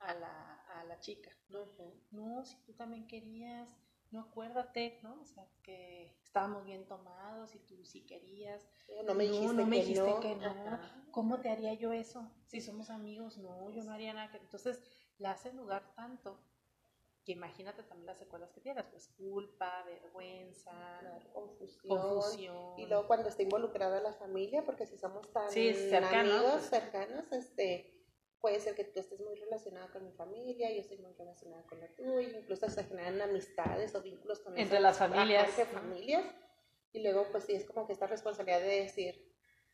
a 0.00 0.14
la, 0.14 0.62
a 0.62 0.84
la 0.84 0.98
chica. 1.00 1.30
Ujú. 1.50 2.02
No, 2.10 2.44
si 2.44 2.56
tú 2.64 2.72
también 2.74 3.06
querías, 3.06 3.68
no 4.10 4.20
acuérdate, 4.20 4.98
¿no? 5.02 5.20
O 5.20 5.24
sea, 5.24 5.46
que 5.62 6.16
estábamos 6.22 6.64
bien 6.64 6.86
tomados 6.86 7.54
y 7.54 7.58
tú 7.60 7.84
sí 7.84 8.04
querías. 8.06 8.68
No 9.04 9.14
me 9.14 9.24
dijiste, 9.24 9.54
no 9.54 9.66
me 9.66 9.76
que, 9.76 9.82
dijiste 9.82 10.10
no. 10.10 10.20
que 10.20 10.36
no. 10.36 10.46
Ajá. 10.46 11.04
¿Cómo 11.10 11.40
te 11.40 11.48
haría 11.50 11.74
yo 11.74 11.92
eso? 11.92 12.30
Si 12.46 12.60
somos 12.60 12.90
amigos, 12.90 13.38
no, 13.38 13.70
yo 13.70 13.82
no 13.84 13.92
haría 13.92 14.12
nada. 14.12 14.30
Que... 14.30 14.38
Entonces, 14.38 14.82
la 15.18 15.32
hacen 15.32 15.56
dudar 15.56 15.94
tanto 15.94 16.38
que 17.24 17.32
imagínate 17.32 17.82
también 17.82 18.06
las 18.06 18.18
secuelas 18.18 18.52
que 18.52 18.60
tienes, 18.60 18.84
pues 18.86 19.08
culpa, 19.08 19.82
vergüenza, 19.84 20.70
Claro, 21.00 21.32
confusión. 21.32 21.98
confusión. 21.98 22.78
Y 22.78 22.86
luego 22.86 23.08
cuando 23.08 23.28
está 23.28 23.42
involucrada 23.42 24.00
la 24.00 24.12
familia, 24.12 24.64
porque 24.64 24.86
si 24.86 24.96
somos 24.96 25.28
tan 25.32 25.50
Sí, 25.50 25.74
cercanos, 25.74 26.34
amigos, 26.34 26.52
pues. 26.52 26.66
cercanos, 26.68 27.32
este, 27.32 27.95
puede 28.40 28.60
ser 28.60 28.74
que 28.74 28.84
tú 28.84 29.00
estés 29.00 29.20
muy 29.20 29.34
relacionada 29.36 29.88
con 29.90 30.04
mi 30.04 30.12
familia, 30.12 30.70
yo 30.72 30.80
estoy 30.80 30.98
muy 30.98 31.12
relacionada 31.14 31.62
con 31.66 31.80
la 31.80 31.88
tuya, 31.94 32.38
incluso 32.38 32.68
se 32.68 32.84
generan 32.84 33.20
amistades 33.22 33.94
o 33.94 34.02
vínculos 34.02 34.40
con 34.40 34.56
Entre 34.56 34.80
las 34.80 34.98
familias, 34.98 35.48
entre 35.48 35.66
familias. 35.66 36.24
Y 36.92 37.02
luego, 37.02 37.26
pues 37.30 37.44
sí, 37.44 37.52
es 37.54 37.64
como 37.64 37.86
que 37.86 37.92
esta 37.92 38.06
responsabilidad 38.06 38.60
de 38.60 38.82
decir, 38.82 39.32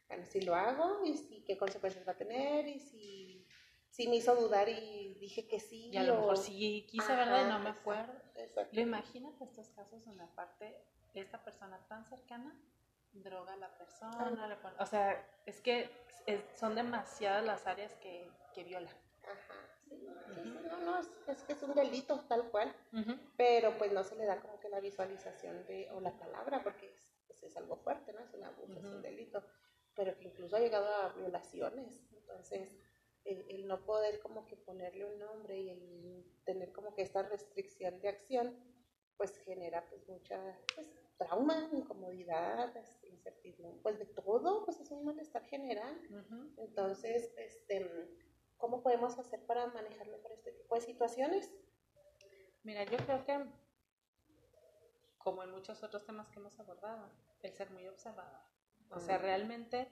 bueno, 0.08 0.24
si 0.26 0.40
lo 0.40 0.54
hago, 0.54 1.04
y 1.04 1.16
si, 1.16 1.44
qué 1.44 1.56
consecuencias 1.56 2.06
va 2.06 2.12
a 2.12 2.16
tener, 2.16 2.66
y 2.66 2.80
si, 2.80 3.46
si 3.90 4.08
me 4.08 4.16
hizo 4.16 4.34
dudar 4.34 4.68
y 4.68 5.14
dije 5.20 5.46
que 5.46 5.60
sí. 5.60 5.90
y 5.92 5.96
a 5.96 6.02
lo 6.02 6.14
o- 6.14 6.16
mejor 6.20 6.38
sí 6.38 6.86
quise, 6.90 7.12
Ajá, 7.12 7.16
¿verdad? 7.24 7.46
Y 7.46 7.50
no 7.50 7.58
me 7.60 7.70
acuerdo. 7.70 8.12
exacto. 8.36 8.74
Lo 8.74 8.80
imagínate 8.80 9.44
estos 9.44 9.68
casos 9.70 10.04
donde 10.04 10.24
aparte 10.24 10.84
esta 11.14 11.44
persona 11.44 11.78
tan 11.88 12.04
cercana 12.06 12.58
droga 13.12 13.52
a 13.54 13.56
la 13.56 13.76
persona, 13.76 14.46
le 14.48 14.56
pone- 14.56 14.76
o 14.78 14.86
sea, 14.86 15.26
es 15.46 15.60
que 15.60 15.90
es- 16.26 16.44
son 16.58 16.74
demasiadas 16.74 17.44
las 17.44 17.66
áreas 17.66 17.94
que, 17.96 18.30
que 18.54 18.64
viola. 18.64 18.90
Ajá, 19.22 19.54
sí, 19.88 19.96
no, 20.68 20.78
no, 20.80 20.98
es, 20.98 21.08
es 21.28 21.42
que 21.44 21.52
es 21.52 21.62
un 21.62 21.74
delito 21.74 22.24
tal 22.28 22.50
cual. 22.50 22.74
Pero 23.36 23.76
pues 23.78 23.92
no 23.92 24.04
se 24.04 24.16
le 24.16 24.24
da 24.26 24.40
como 24.40 24.58
que 24.60 24.68
la 24.68 24.80
visualización 24.80 25.66
de, 25.66 25.90
o 25.90 26.00
la 26.00 26.18
palabra, 26.18 26.62
porque 26.62 26.86
es, 26.90 27.14
pues, 27.26 27.42
es 27.42 27.56
algo 27.56 27.76
fuerte, 27.76 28.12
¿no? 28.12 28.20
Es 28.20 28.32
un 28.34 28.44
abuso, 28.44 28.78
es 28.78 28.84
un 28.84 29.02
delito, 29.02 29.42
pero 29.94 30.16
que 30.16 30.24
incluso 30.24 30.56
ha 30.56 30.60
llegado 30.60 30.86
a 30.86 31.08
violaciones, 31.14 32.06
entonces 32.12 32.78
el, 33.24 33.44
el 33.50 33.66
no 33.66 33.84
poder 33.84 34.20
como 34.20 34.46
que 34.46 34.56
ponerle 34.56 35.04
un 35.04 35.18
nombre 35.18 35.58
y 35.58 35.70
el 35.70 36.24
tener 36.44 36.72
como 36.72 36.94
que 36.94 37.02
esta 37.02 37.22
restricción 37.22 38.00
de 38.00 38.08
acción, 38.08 38.56
pues 39.16 39.36
genera 39.38 39.88
pues 39.88 40.08
mucha 40.08 40.58
pues, 40.74 40.88
trauma, 41.16 41.68
incomodidad, 41.72 42.76
este, 42.76 43.08
incertidumbre, 43.08 43.80
pues 43.82 43.98
de 43.98 44.06
todo, 44.06 44.64
pues 44.64 44.80
es 44.80 44.90
un 44.90 45.04
malestar 45.04 45.44
general. 45.44 46.00
Entonces, 46.56 47.32
este, 47.36 48.10
¿cómo 48.56 48.82
podemos 48.82 49.18
hacer 49.18 49.44
para 49.46 49.66
manejar 49.68 50.08
mejor 50.08 50.32
este 50.32 50.52
tipo 50.52 50.74
de 50.74 50.80
situaciones? 50.80 51.52
Mira, 52.64 52.84
yo 52.84 52.96
creo 52.98 53.24
que, 53.24 53.44
como 55.18 55.42
en 55.42 55.50
muchos 55.50 55.82
otros 55.82 56.04
temas 56.04 56.28
que 56.28 56.38
hemos 56.38 56.58
abordado, 56.58 57.10
el 57.42 57.52
ser 57.52 57.70
muy 57.70 57.86
observador. 57.88 58.40
O 58.90 59.00
sea, 59.00 59.18
realmente 59.18 59.88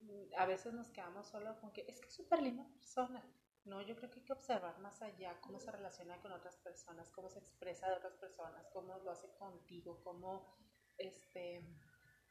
mm, 0.00 0.34
a 0.36 0.46
veces 0.46 0.72
nos 0.72 0.90
quedamos 0.90 1.26
solo 1.26 1.58
con 1.60 1.70
que 1.72 1.84
es 1.86 2.00
que 2.00 2.08
es 2.08 2.14
súper 2.14 2.42
linda 2.42 2.66
persona. 2.74 3.22
No, 3.64 3.80
yo 3.80 3.94
creo 3.96 4.10
que 4.10 4.20
hay 4.20 4.24
que 4.24 4.32
observar 4.32 4.78
más 4.80 5.00
allá 5.02 5.40
cómo 5.40 5.60
se 5.60 5.70
relaciona 5.70 6.20
con 6.20 6.32
otras 6.32 6.56
personas, 6.56 7.10
cómo 7.10 7.28
se 7.28 7.38
expresa 7.38 7.88
de 7.88 7.96
otras 7.96 8.14
personas, 8.14 8.66
cómo 8.72 8.98
lo 8.98 9.10
hace 9.10 9.28
contigo, 9.36 10.00
cómo 10.02 10.56
este 10.98 11.64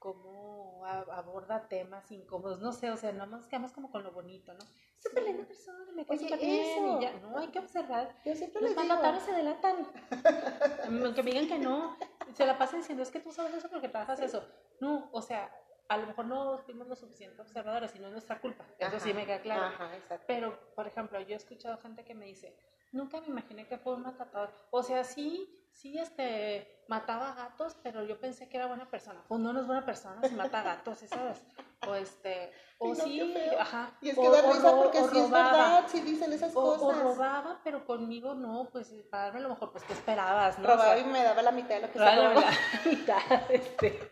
cómo 0.01 0.83
aborda 0.83 1.67
temas 1.67 2.11
incómodos, 2.11 2.59
no 2.59 2.71
sé, 2.71 2.89
o 2.89 2.97
sea, 2.97 3.11
no 3.11 3.27
nos 3.27 3.45
quedamos 3.45 3.71
como 3.71 3.91
con 3.91 4.03
lo 4.03 4.11
bonito, 4.11 4.51
¿no? 4.51 4.65
Es 4.97 5.03
súper 5.03 5.23
linda 5.23 5.45
persona, 5.45 5.91
me 5.93 6.07
cae 6.07 6.17
súper 6.17 6.39
bien, 6.39 6.87
y 6.87 7.01
ya, 7.01 7.13
no, 7.19 7.37
hay 7.37 7.49
que 7.49 7.59
observar 7.59 8.15
Yo 8.25 8.33
siempre 8.33 8.63
los 8.63 8.75
mandatarios 8.75 9.21
se 9.21 9.31
delatan. 9.31 9.87
Aunque 11.05 11.21
me 11.21 11.31
digan 11.31 11.47
que 11.47 11.59
no, 11.59 11.99
se 12.33 12.47
la 12.47 12.57
pasan 12.57 12.79
diciendo, 12.79 13.03
es 13.03 13.11
que 13.11 13.19
tú 13.19 13.31
sabes 13.31 13.53
eso 13.53 13.69
porque 13.69 13.89
trabajas 13.89 14.19
eso. 14.21 14.43
No, 14.79 15.11
o 15.13 15.21
sea, 15.21 15.53
a 15.91 15.97
lo 15.97 16.07
mejor 16.07 16.25
no 16.25 16.57
fuimos 16.59 16.87
lo 16.87 16.95
suficiente 16.95 17.41
observadores 17.41 17.93
y 17.95 17.99
no 17.99 18.07
es 18.07 18.13
nuestra 18.13 18.39
culpa. 18.39 18.65
Eso 18.79 18.99
sí 18.99 19.13
me 19.13 19.25
queda 19.25 19.41
claro. 19.41 19.65
Ajá. 19.65 19.89
Pero, 20.25 20.57
por 20.75 20.87
ejemplo, 20.87 21.19
yo 21.19 21.33
he 21.33 21.37
escuchado 21.37 21.77
gente 21.79 22.03
que 22.05 22.15
me 22.15 22.25
dice, 22.25 22.55
nunca 22.93 23.19
me 23.19 23.27
imaginé 23.27 23.67
que 23.67 23.77
fue 23.77 23.95
un 23.95 24.03
matador. 24.03 24.49
O 24.69 24.83
sea, 24.83 25.03
sí, 25.03 25.67
sí, 25.73 25.97
este, 25.97 26.83
mataba 26.87 27.33
gatos, 27.33 27.75
pero 27.83 28.03
yo 28.05 28.19
pensé 28.19 28.47
que 28.47 28.55
era 28.57 28.67
buena 28.67 28.89
persona. 28.89 29.21
Pues 29.27 29.41
no, 29.41 29.51
no 29.51 29.59
es 29.59 29.67
buena 29.67 29.85
persona 29.85 30.21
si 30.27 30.33
mata 30.35 30.61
gatos, 30.63 30.97
¿sí 30.99 31.07
sabes? 31.07 31.41
O 31.87 31.95
este, 31.95 32.53
o 32.77 32.89
no, 32.89 32.95
sí, 32.95 33.33
ajá. 33.59 33.91
Y 34.01 34.09
es 34.11 34.17
o- 34.17 34.21
que 34.21 34.29
da 34.29 34.41
risa 34.49 34.75
porque 34.77 34.99
o 34.99 35.09
sí 35.09 35.17
es 35.17 35.23
robaba. 35.29 35.51
verdad, 35.51 35.83
sí 35.87 35.99
dicen 36.01 36.31
esas 36.31 36.55
O, 36.55 36.59
o 36.61 36.77
cosas. 36.79 37.01
robaba, 37.01 37.59
pero 37.63 37.85
conmigo 37.85 38.33
no, 38.33 38.69
pues 38.71 38.93
para 39.09 39.23
darme 39.25 39.41
lo 39.41 39.49
mejor, 39.49 39.71
pues 39.71 39.83
¿qué 39.83 39.93
esperabas? 39.93 40.57
¿no? 40.59 40.67
Robaba 40.67 40.93
sea, 40.93 40.99
y 40.99 41.03
me 41.05 41.21
daba 41.23 41.41
la 41.41 41.51
mitad 41.51 41.75
de 41.75 41.81
lo 41.81 41.87
que 41.91 41.99
se 41.99 42.15
robaba. 42.15 42.33
la 42.35 42.51
mitad, 42.85 43.51
este. 43.51 44.10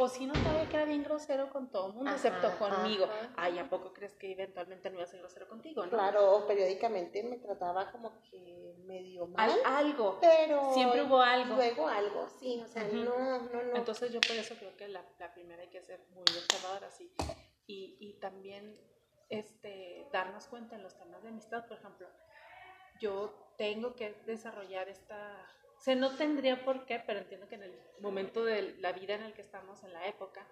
O 0.00 0.08
si 0.08 0.26
no 0.26 0.34
sabía 0.36 0.68
que 0.68 0.76
era 0.76 0.84
bien 0.84 1.02
grosero 1.02 1.50
con 1.50 1.72
todo 1.72 1.88
el 1.88 1.94
mundo, 1.94 2.08
Ajá, 2.10 2.16
excepto 2.16 2.56
conmigo. 2.56 3.06
ajá. 3.06 3.32
Ay, 3.36 3.58
¿a 3.58 3.68
poco 3.68 3.92
crees 3.92 4.14
que 4.14 4.30
eventualmente 4.30 4.88
no 4.90 4.94
iba 4.96 5.02
a 5.04 5.08
ser 5.08 5.18
grosero 5.18 5.48
contigo, 5.48 5.84
no? 5.84 5.90
Claro, 5.90 6.46
periódicamente 6.46 7.24
me 7.24 7.38
trataba 7.38 7.90
como 7.90 8.22
que 8.22 8.76
medio 8.86 9.26
mal, 9.26 9.50
Al- 9.50 9.60
algo. 9.86 10.18
pero 10.20 10.72
Siempre 10.72 11.02
hubo 11.02 11.20
algo. 11.20 11.56
luego 11.56 11.88
algo, 11.88 12.28
sí, 12.38 12.60
o 12.64 12.68
sea, 12.68 12.84
no, 12.86 13.40
no, 13.40 13.62
no. 13.62 13.76
Entonces 13.76 14.12
yo 14.12 14.24
por 14.24 14.36
eso 14.38 14.56
creo 14.56 14.76
que 14.76 14.86
la, 14.86 15.04
la 15.18 15.34
primera 15.34 15.62
hay 15.62 15.68
que 15.68 15.82
ser 15.82 16.06
muy 16.10 16.36
observadora, 16.38 16.86
así. 16.86 17.12
Y, 17.66 17.96
y 18.00 18.20
también 18.20 18.80
este, 19.28 20.08
darnos 20.12 20.46
cuenta 20.46 20.76
en 20.76 20.84
los 20.84 20.96
temas 20.96 21.24
de 21.24 21.30
amistad, 21.30 21.66
por 21.66 21.76
ejemplo, 21.76 22.08
yo 23.00 23.52
tengo 23.58 23.96
que 23.96 24.12
desarrollar 24.26 24.88
esta... 24.88 25.44
O 25.78 25.80
sea, 25.80 25.94
no 25.94 26.16
tendría 26.16 26.64
por 26.64 26.84
qué, 26.86 27.00
pero 27.06 27.20
entiendo 27.20 27.46
que 27.48 27.54
en 27.54 27.62
el 27.62 27.80
momento 28.00 28.44
de 28.44 28.76
la 28.78 28.92
vida 28.92 29.14
en 29.14 29.22
el 29.22 29.32
que 29.32 29.42
estamos, 29.42 29.84
en 29.84 29.92
la 29.92 30.06
época, 30.08 30.46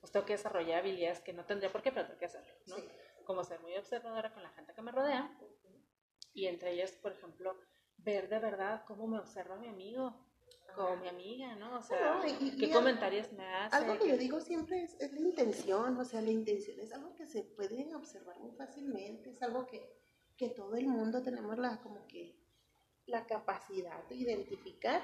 pues 0.00 0.10
tengo 0.10 0.24
que 0.24 0.32
desarrollar 0.32 0.78
habilidades 0.80 1.20
que 1.20 1.34
no 1.34 1.44
tendría 1.44 1.70
por 1.70 1.82
qué, 1.82 1.92
pero 1.92 2.06
tengo 2.06 2.18
que 2.18 2.24
hacerlo, 2.24 2.52
¿no? 2.66 2.76
Sí. 2.76 2.88
Como 3.24 3.44
ser 3.44 3.60
muy 3.60 3.76
observadora 3.76 4.32
con 4.32 4.42
la 4.42 4.48
gente 4.50 4.72
que 4.74 4.80
me 4.82 4.90
rodea 4.90 5.30
y 6.32 6.46
entre 6.46 6.72
ellas, 6.72 6.92
por 6.92 7.12
ejemplo, 7.12 7.56
ver 7.98 8.28
de 8.28 8.38
verdad 8.38 8.84
cómo 8.86 9.06
me 9.06 9.18
observa 9.18 9.56
mi 9.56 9.68
amigo, 9.68 10.26
como 10.74 10.96
mi 10.96 11.08
amiga, 11.08 11.54
¿no? 11.56 11.78
O 11.78 11.82
sea, 11.82 12.14
No, 12.14 12.26
y- 12.26 12.56
qué 12.56 12.66
y 12.66 12.70
comentarios 12.72 13.30
me 13.32 13.44
hace. 13.46 13.76
Algo 13.76 13.98
que 13.98 14.08
yo 14.08 14.16
digo 14.16 14.40
siempre 14.40 14.82
es, 14.82 14.98
es 15.00 15.12
la 15.12 15.20
intención, 15.20 15.96
o 15.98 16.04
sea, 16.04 16.22
la 16.22 16.30
intención 16.30 16.80
es 16.80 16.92
algo 16.94 17.14
que 17.14 17.26
se 17.26 17.42
puede 17.42 17.94
observar 17.94 18.38
muy 18.38 18.52
fácilmente, 18.52 19.30
es 19.30 19.42
algo 19.42 19.66
que, 19.66 19.92
que 20.38 20.48
todo 20.48 20.74
el 20.76 20.86
mundo 20.86 21.22
tenemos 21.22 21.58
la, 21.58 21.80
como 21.82 22.06
que, 22.06 22.39
la 23.10 23.26
capacidad 23.26 24.02
de 24.08 24.14
identificar, 24.14 25.00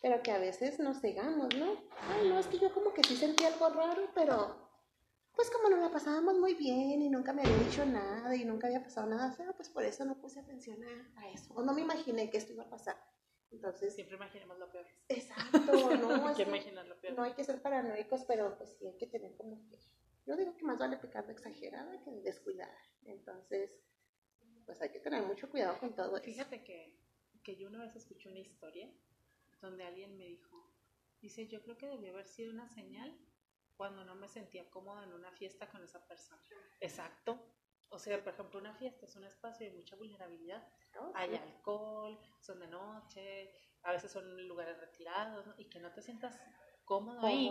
pero 0.00 0.22
que 0.22 0.30
a 0.30 0.38
veces 0.38 0.78
nos 0.78 1.00
cegamos, 1.00 1.54
¿no? 1.56 1.76
Ay, 2.08 2.28
no, 2.28 2.38
es 2.38 2.46
que 2.46 2.58
yo 2.58 2.72
como 2.72 2.94
que 2.94 3.02
sí 3.02 3.16
sentí 3.16 3.44
algo 3.44 3.68
raro, 3.68 4.08
pero 4.14 4.68
pues 5.34 5.50
como 5.50 5.68
nos 5.68 5.80
la 5.80 5.90
pasábamos 5.90 6.38
muy 6.38 6.54
bien 6.54 7.00
y 7.02 7.08
nunca 7.10 7.32
me 7.32 7.42
había 7.42 7.56
dicho 7.58 7.84
nada 7.84 8.34
y 8.34 8.44
nunca 8.44 8.66
había 8.66 8.82
pasado 8.82 9.06
nada 9.06 9.30
feo, 9.32 9.52
pues 9.54 9.68
por 9.68 9.84
eso 9.84 10.04
no 10.04 10.20
puse 10.20 10.40
atención 10.40 10.78
a, 10.82 11.20
a 11.20 11.30
eso, 11.30 11.52
o 11.54 11.62
no 11.62 11.72
me 11.74 11.82
imaginé 11.82 12.30
que 12.30 12.38
esto 12.38 12.52
iba 12.52 12.64
a 12.64 12.70
pasar. 12.70 12.96
Entonces, 13.50 13.94
siempre 13.94 14.16
imaginemos 14.16 14.58
lo 14.58 14.70
peor. 14.70 14.86
Exacto, 15.08 15.96
no, 15.96 16.26
hay 16.26 16.34
que 16.34 16.42
imaginar 16.42 16.86
lo 16.86 17.00
peor. 17.00 17.14
no 17.14 17.22
hay 17.22 17.32
que 17.34 17.44
ser 17.44 17.62
paranoicos, 17.62 18.24
pero 18.24 18.56
pues 18.58 18.76
sí 18.78 18.86
hay 18.86 18.96
que 18.98 19.06
tener 19.06 19.36
como 19.36 19.66
que, 19.68 19.78
yo 20.26 20.36
digo 20.36 20.56
que 20.56 20.64
más 20.64 20.78
vale 20.78 20.98
pecado 20.98 21.30
exagerada 21.30 22.00
que 22.02 22.10
descuidar. 22.20 22.74
Entonces, 23.04 23.70
pues 24.66 24.82
hay 24.82 24.90
que 24.90 25.00
tener 25.00 25.22
mucho 25.22 25.48
cuidado 25.50 25.78
con 25.78 25.94
todo 25.94 26.20
Fíjate 26.20 26.56
eso. 26.56 26.64
que, 26.64 26.94
que 27.48 27.56
yo 27.56 27.68
una 27.68 27.78
vez 27.78 27.96
escuché 27.96 28.28
una 28.28 28.40
historia 28.40 28.86
donde 29.62 29.82
alguien 29.82 30.18
me 30.18 30.26
dijo, 30.26 30.70
dice, 31.22 31.48
yo 31.48 31.62
creo 31.62 31.78
que 31.78 31.86
debió 31.86 32.12
haber 32.12 32.28
sido 32.28 32.52
una 32.52 32.68
señal 32.68 33.18
cuando 33.74 34.04
no 34.04 34.14
me 34.16 34.28
sentía 34.28 34.68
cómoda 34.68 35.02
en 35.04 35.14
una 35.14 35.32
fiesta 35.32 35.66
con 35.70 35.82
esa 35.82 36.06
persona. 36.06 36.42
Exacto. 36.78 37.40
O 37.88 37.98
sea, 37.98 38.22
por 38.22 38.34
ejemplo, 38.34 38.60
una 38.60 38.74
fiesta 38.74 39.06
es 39.06 39.16
un 39.16 39.24
espacio 39.24 39.64
de 39.64 39.74
mucha 39.74 39.96
vulnerabilidad. 39.96 40.62
Oh, 41.00 41.10
Hay 41.14 41.36
alcohol, 41.36 42.20
son 42.38 42.60
de 42.60 42.66
noche, 42.66 43.50
a 43.82 43.92
veces 43.92 44.12
son 44.12 44.46
lugares 44.46 44.78
retirados, 44.78 45.46
¿no? 45.46 45.54
Y 45.56 45.70
que 45.70 45.80
no 45.80 45.90
te 45.90 46.02
sientas 46.02 46.38
cómodo 46.84 47.26
ahí, 47.26 47.50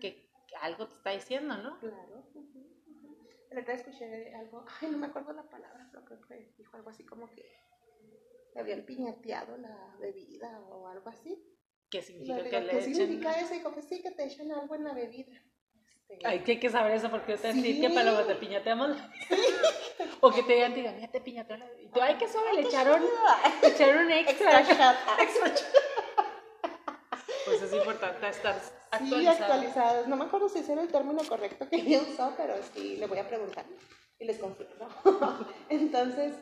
que, 0.00 0.32
algo 0.62 0.88
te 0.88 0.94
está 0.94 1.10
diciendo, 1.10 1.56
¿no? 1.58 1.78
Claro. 1.78 2.26
La 3.52 3.60
otra 3.60 3.74
escuché 3.74 4.34
algo, 4.34 4.64
ay, 4.80 4.90
no 4.90 4.98
me 4.98 5.06
acuerdo 5.06 5.32
la 5.32 5.48
palabra, 5.48 5.88
pero 5.92 6.04
creo 6.04 6.20
que 6.22 6.54
dijo 6.58 6.76
algo 6.76 6.90
así 6.90 7.06
como 7.06 7.30
que 7.30 7.68
habían 8.56 8.82
piñateado 8.82 9.56
la 9.56 9.96
bebida 10.00 10.60
o 10.70 10.88
algo 10.88 11.08
así. 11.10 11.42
¿Qué 11.90 12.02
significa 12.02 12.42
que 12.42 12.60
le 12.60 12.70
¿Qué 12.70 12.82
significa 12.82 13.40
eso? 13.40 13.54
Dijo 13.54 13.74
que 13.74 13.82
sí, 13.82 14.02
que 14.02 14.10
te 14.10 14.24
echan 14.24 14.52
algo 14.52 14.74
en 14.74 14.84
la 14.84 14.92
bebida. 14.92 15.32
Este, 16.08 16.26
Ay, 16.26 16.40
que 16.40 16.52
hay 16.52 16.60
que 16.60 16.70
saber 16.70 16.92
eso 16.92 17.10
porque 17.10 17.34
usted 17.34 17.52
sí. 17.52 17.80
que 17.80 17.90
para 17.90 18.10
lo 18.10 18.18
que 18.18 18.32
te 18.32 18.40
piñateamos. 18.40 18.96
o 20.20 20.30
que 20.30 20.42
te 20.42 20.54
digan, 20.54 20.74
digan, 20.74 20.96
mira, 20.96 21.10
te 21.10 21.20
piñateamos. 21.20 21.68
Y 21.82 21.88
tú, 21.88 22.00
ay, 22.00 22.16
que 22.16 22.28
suave, 22.28 22.54
le 22.54 22.62
echaron, 22.62 23.02
le 23.62 23.68
echaron 23.68 24.10
extra. 24.10 24.60
extra 24.60 24.96
pues 27.44 27.62
es 27.62 27.72
importante 27.72 28.28
estar 28.28 28.60
actualizados. 28.90 29.36
Sí, 29.36 29.42
actualizados. 29.42 30.08
No 30.08 30.16
me 30.16 30.24
acuerdo 30.24 30.48
si 30.48 30.60
ese 30.60 30.72
era 30.72 30.82
el 30.82 30.88
término 30.88 31.22
correcto 31.28 31.68
que 31.68 31.76
ella 31.80 32.00
usó, 32.02 32.34
pero 32.36 32.54
sí, 32.74 32.96
le 32.96 33.06
voy 33.06 33.18
a 33.18 33.28
preguntar 33.28 33.66
y 34.18 34.24
les 34.24 34.38
confirmo. 34.38 34.88
Entonces, 35.68 36.34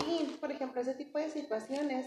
sí, 0.00 0.36
por 0.40 0.50
ejemplo, 0.50 0.80
ese 0.80 0.94
tipo 0.94 1.18
de 1.18 1.30
situaciones, 1.30 2.06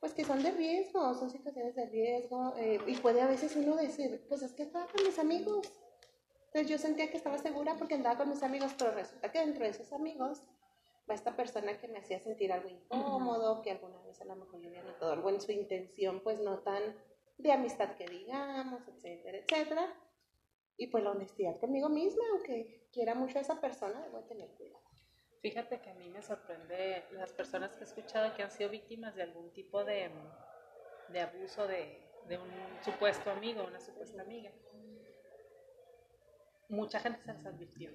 pues 0.00 0.14
que 0.14 0.24
son 0.24 0.42
de 0.42 0.50
riesgo, 0.50 1.14
son 1.14 1.30
situaciones 1.30 1.74
de 1.74 1.86
riesgo, 1.86 2.54
eh, 2.56 2.80
y 2.86 2.96
puede 2.96 3.22
a 3.22 3.26
veces 3.26 3.54
uno 3.56 3.76
decir, 3.76 4.24
pues 4.28 4.42
es 4.42 4.52
que 4.52 4.64
estaba 4.64 4.86
con 4.86 5.04
mis 5.04 5.18
amigos. 5.18 5.70
Entonces 6.46 6.70
yo 6.70 6.78
sentía 6.78 7.10
que 7.10 7.16
estaba 7.16 7.38
segura 7.38 7.76
porque 7.78 7.94
andaba 7.94 8.18
con 8.18 8.28
mis 8.28 8.42
amigos, 8.42 8.74
pero 8.78 8.92
resulta 8.92 9.32
que 9.32 9.38
dentro 9.38 9.64
de 9.64 9.70
esos 9.70 9.92
amigos 9.92 10.42
va 11.10 11.14
esta 11.14 11.34
persona 11.34 11.78
que 11.80 11.88
me 11.88 11.98
hacía 11.98 12.20
sentir 12.20 12.52
algo 12.52 12.68
incómodo, 12.68 13.62
que 13.62 13.70
alguna 13.70 14.00
vez 14.02 14.20
a 14.20 14.24
lo 14.26 14.36
mejor 14.36 14.60
yo 14.60 14.68
había 14.68 14.82
notado 14.82 15.12
algo 15.12 15.30
en 15.30 15.40
su 15.40 15.50
intención, 15.52 16.20
pues 16.20 16.40
no 16.40 16.58
tan 16.58 16.82
de 17.38 17.52
amistad 17.52 17.96
que 17.96 18.06
digamos, 18.06 18.86
etcétera, 18.86 19.38
etcétera. 19.38 19.94
Y 20.76 20.88
pues 20.88 21.02
la 21.04 21.12
honestidad 21.12 21.58
conmigo 21.58 21.88
misma, 21.88 22.22
aunque 22.32 22.88
quiera 22.92 23.14
mucho 23.14 23.38
a 23.38 23.42
esa 23.42 23.60
persona, 23.60 24.02
debo 24.02 24.20
tener 24.24 24.50
cuidado. 24.50 24.84
Fíjate 25.42 25.80
que 25.80 25.90
a 25.90 25.94
mí 25.94 26.08
me 26.08 26.22
sorprende 26.22 27.04
las 27.10 27.32
personas 27.32 27.74
que 27.74 27.82
he 27.82 27.86
escuchado 27.86 28.32
que 28.36 28.44
han 28.44 28.50
sido 28.52 28.70
víctimas 28.70 29.16
de 29.16 29.24
algún 29.24 29.52
tipo 29.52 29.84
de, 29.84 30.08
de 31.08 31.20
abuso 31.20 31.66
de, 31.66 32.00
de, 32.28 32.38
un 32.38 32.48
supuesto 32.84 33.28
amigo, 33.28 33.64
una 33.64 33.80
supuesta 33.80 34.22
amiga. 34.22 34.52
Mucha 36.68 37.00
gente 37.00 37.20
se 37.24 37.32
les 37.32 37.44
advirtió. 37.44 37.90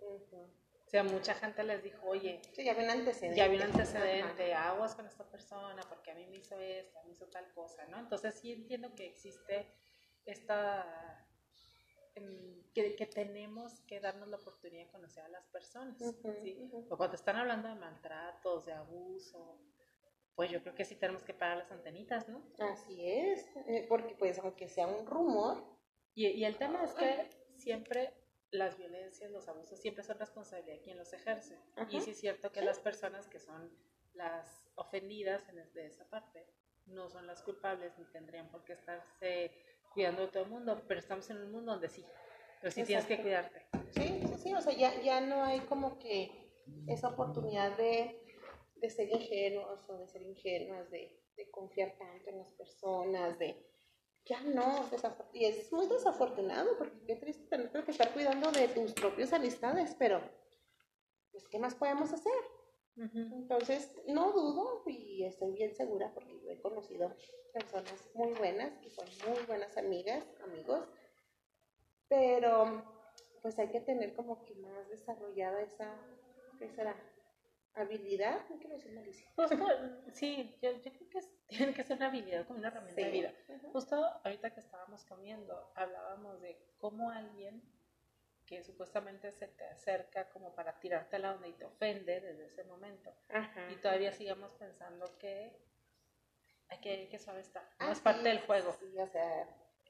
O 0.00 0.90
sea, 0.90 1.04
mucha 1.04 1.34
gente 1.34 1.62
les 1.62 1.84
dijo, 1.84 2.04
oye, 2.08 2.42
ya 2.56 2.72
había 2.72 2.84
un 2.84 2.90
antecedente. 2.90 3.36
Ya 3.36 3.44
había 3.44 3.58
un 3.58 3.70
antecedente, 3.70 4.54
aguas 4.54 4.96
con 4.96 5.06
esta 5.06 5.22
persona, 5.22 5.82
porque 5.88 6.10
a 6.10 6.14
mí 6.14 6.26
me 6.26 6.38
hizo 6.38 6.58
esto, 6.58 6.98
me 7.04 7.12
hizo 7.12 7.26
tal 7.26 7.48
cosa, 7.52 7.86
¿no? 7.86 7.98
Entonces 8.00 8.34
sí 8.34 8.52
entiendo 8.52 8.92
que 8.96 9.06
existe 9.06 9.66
esta, 10.24 11.17
que, 12.74 12.94
que, 12.96 13.06
tenemos 13.06 13.80
que 13.80 14.00
darnos 14.00 14.28
la 14.28 14.36
oportunidad 14.36 14.86
de 14.86 14.90
conocer 14.90 15.24
a 15.24 15.28
las 15.28 15.46
personas, 15.46 15.98
¿sí? 15.98 16.70
O 16.88 16.96
cuando 16.96 17.16
están 17.16 17.36
hablando 17.36 17.68
de 17.68 17.74
maltratos, 17.74 18.66
de 18.66 18.72
abuso, 18.72 19.58
pues 20.34 20.50
yo 20.50 20.62
creo 20.62 20.74
que 20.74 20.84
sí 20.84 20.94
tenemos 20.96 21.22
que 21.24 21.34
parar 21.34 21.58
las 21.58 21.72
antenitas, 21.72 22.28
¿no? 22.28 22.42
Así 22.58 23.08
es, 23.08 23.46
eh, 23.66 23.86
porque 23.88 24.14
pues 24.14 24.38
aunque 24.38 24.68
sea 24.68 24.86
un 24.86 25.06
rumor. 25.06 25.64
Y, 26.14 26.26
y 26.28 26.44
el 26.44 26.56
tema 26.56 26.84
es 26.84 26.94
que 26.94 27.30
siempre 27.56 28.14
las 28.50 28.78
violencias, 28.78 29.30
los 29.30 29.48
abusos 29.48 29.80
siempre 29.80 30.02
son 30.02 30.18
responsabilidad 30.18 30.76
de 30.76 30.80
quien 30.82 30.96
los 30.96 31.12
ejerce. 31.12 31.58
Y 31.90 32.00
sí 32.00 32.10
es 32.10 32.20
cierto 32.20 32.50
que 32.52 32.62
las 32.62 32.78
personas 32.78 33.28
que 33.28 33.38
son 33.38 33.70
las 34.14 34.70
ofendidas 34.74 35.48
en 35.48 35.56
de 35.72 35.86
esa 35.86 36.08
parte 36.08 36.46
no 36.86 37.08
son 37.08 37.26
las 37.26 37.42
culpables 37.42 37.96
ni 37.98 38.04
tendrían 38.06 38.48
por 38.50 38.64
qué 38.64 38.72
estarse 38.72 39.52
cuidando 39.92 40.22
de 40.22 40.28
todo 40.28 40.44
el 40.44 40.50
mundo, 40.50 40.82
pero 40.86 41.00
estamos 41.00 41.28
en 41.30 41.38
un 41.38 41.52
mundo 41.52 41.72
donde 41.72 41.88
sí, 41.88 42.04
pero 42.60 42.70
sí 42.70 42.84
tienes 42.84 43.06
que 43.06 43.20
cuidarte. 43.20 43.66
Sí, 43.90 44.20
sí, 44.26 44.34
sí, 44.38 44.54
o 44.54 44.60
sea, 44.60 44.72
ya, 44.74 45.00
ya 45.00 45.20
no 45.20 45.44
hay 45.44 45.60
como 45.60 45.98
que 45.98 46.30
esa 46.86 47.08
oportunidad 47.08 47.76
de, 47.76 48.22
de 48.76 48.90
ser 48.90 49.08
ingenuos 49.10 49.88
o 49.88 49.98
de 49.98 50.08
ser 50.08 50.22
ingenuas, 50.22 50.90
de, 50.90 51.20
de 51.36 51.50
confiar 51.50 51.96
tanto 51.98 52.30
en 52.30 52.38
las 52.38 52.52
personas, 52.52 53.38
de 53.38 53.68
ya 54.28 54.42
no, 54.42 54.84
y 55.32 55.46
es 55.46 55.72
muy 55.72 55.86
desafortunado 55.86 56.76
porque 56.76 57.02
qué 57.06 57.16
triste 57.16 57.46
tener 57.46 57.70
que 57.84 57.90
estar 57.90 58.12
cuidando 58.12 58.50
de 58.52 58.68
tus 58.68 58.92
propias 58.92 59.32
amistades, 59.32 59.96
pero 59.98 60.20
pues 61.32 61.48
¿qué 61.48 61.58
más 61.58 61.74
podemos 61.74 62.12
hacer? 62.12 62.34
Entonces, 63.00 63.92
no 64.06 64.32
dudo 64.32 64.82
y 64.86 65.24
estoy 65.24 65.52
bien 65.52 65.74
segura 65.74 66.10
porque 66.12 66.40
yo 66.40 66.50
he 66.50 66.60
conocido 66.60 67.14
personas 67.52 68.08
muy 68.14 68.32
buenas, 68.32 68.76
que 68.78 68.90
son 68.90 69.06
muy 69.28 69.44
buenas 69.46 69.76
amigas, 69.76 70.24
amigos, 70.42 70.88
pero 72.08 72.84
pues 73.40 73.58
hay 73.58 73.68
que 73.68 73.80
tener 73.80 74.14
como 74.14 74.44
que 74.44 74.54
más 74.56 74.88
desarrollada 74.88 75.62
esa, 75.62 75.96
¿qué 76.58 76.68
será? 76.70 76.96
habilidad, 77.74 78.40
no 78.48 78.58
quiero 78.58 78.74
decir 78.74 78.92
malicia. 78.92 79.28
Sí, 80.12 80.56
yo, 80.60 80.72
yo, 80.72 80.92
creo 80.92 81.08
que 81.08 81.20
tiene 81.46 81.74
que 81.74 81.84
ser 81.84 81.96
una 81.96 82.08
habilidad 82.08 82.46
como 82.46 82.58
una 82.58 82.68
herramienta 82.68 83.00
de 83.00 83.10
vida. 83.10 83.34
Justo 83.72 83.96
ahorita 84.24 84.50
que 84.50 84.60
estábamos 84.60 85.04
comiendo, 85.04 85.70
hablábamos 85.74 86.40
de 86.40 86.58
cómo 86.78 87.10
alguien 87.10 87.62
que 88.48 88.62
supuestamente 88.62 89.30
se 89.30 89.48
te 89.48 89.64
acerca 89.64 90.28
como 90.30 90.54
para 90.54 90.78
tirarte 90.80 91.16
a 91.16 91.18
la 91.18 91.32
onda 91.32 91.46
y 91.46 91.52
te 91.52 91.64
ofende 91.64 92.20
desde 92.20 92.46
ese 92.46 92.64
momento. 92.64 93.12
Y 93.70 93.76
todavía 93.76 94.12
sigamos 94.12 94.52
pensando 94.52 95.06
que 95.18 95.52
hay 96.68 96.78
que, 96.80 97.08
que 97.08 97.18
suave 97.18 97.40
estar. 97.40 97.62
No 97.80 97.86
ah, 97.86 97.92
es 97.92 98.00
parte 98.00 98.28
del 98.28 98.40
juego. 98.40 98.72
Sí, 98.72 98.98
o 98.98 99.06
sea, 99.06 99.42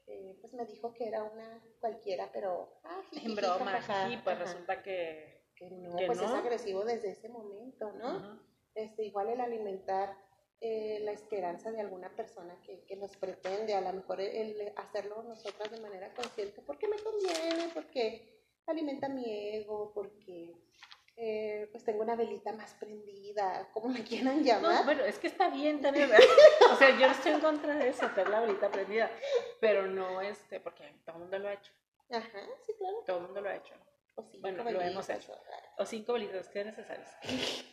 eh, 0.07 0.37
pues 0.41 0.53
me 0.53 0.65
dijo 0.65 0.93
que 0.93 1.07
era 1.07 1.23
una 1.23 1.63
cualquiera, 1.79 2.29
pero... 2.33 2.81
Ah, 2.83 3.01
en 3.13 3.35
broma, 3.35 3.79
y 4.09 4.17
pues 4.17 4.37
resulta 4.39 4.81
que 4.83 5.39
que 5.59 5.69
no, 5.69 5.95
pues 6.05 6.21
es 6.21 6.29
agresivo 6.29 6.85
desde 6.85 7.11
ese 7.11 7.27
momento, 7.27 7.91
¿no? 7.91 8.39
este, 8.75 9.03
igual 9.03 9.27
el 9.27 9.41
alimentar 9.41 10.17
eh, 10.61 10.99
la 11.03 11.11
esperanza 11.11 11.71
de 11.71 11.81
alguna 11.81 12.15
persona 12.15 12.57
que, 12.61 12.85
que, 12.85 12.95
nos 12.95 13.15
pretende, 13.17 13.75
a 13.75 13.81
lo 13.81 13.91
mejor 13.91 14.21
el, 14.21 14.71
hacerlo 14.77 15.21
nosotras 15.23 15.69
de 15.71 15.81
manera 15.81 16.13
consciente, 16.13 16.61
porque 16.61 16.87
me 16.87 16.97
conviene, 16.97 17.69
porque 17.73 18.38
alimenta 18.71 19.09
mi 19.09 19.25
ego, 19.27 19.91
porque 19.93 20.55
eh, 21.17 21.67
pues 21.71 21.83
tengo 21.83 22.01
una 22.01 22.15
velita 22.15 22.53
más 22.53 22.73
prendida, 22.75 23.67
como 23.73 23.89
me 23.89 24.03
quieran 24.03 24.43
llamar. 24.43 24.79
No, 24.79 24.85
bueno, 24.85 25.03
es 25.03 25.19
que 25.19 25.27
está 25.27 25.49
bien 25.49 25.81
tener, 25.81 26.09
o 26.71 26.75
sea, 26.77 26.97
yo 26.97 27.07
no 27.07 27.13
estoy 27.13 27.33
en 27.33 27.41
contra 27.41 27.75
de 27.75 27.89
eso, 27.89 28.07
tener 28.09 28.29
la 28.29 28.41
velita 28.41 28.69
prendida, 28.71 29.11
pero 29.59 29.87
no 29.87 30.21
este, 30.21 30.59
porque 30.59 30.93
todo 31.05 31.17
el 31.17 31.21
mundo 31.23 31.39
lo 31.39 31.49
ha 31.49 31.53
hecho. 31.53 31.73
Ajá, 32.09 32.39
sí, 32.65 32.73
claro. 32.77 33.03
Todo 33.05 33.17
el 33.17 33.23
mundo 33.23 33.41
lo 33.41 33.49
ha 33.49 33.55
hecho, 33.55 33.75
bueno, 34.39 34.63
lo 34.63 34.81
hemos 34.81 35.09
hecho. 35.09 35.33
O 35.77 35.85
cinco 35.85 36.13
velitas 36.13 36.47
que 36.49 36.63
necesarios. 36.63 37.09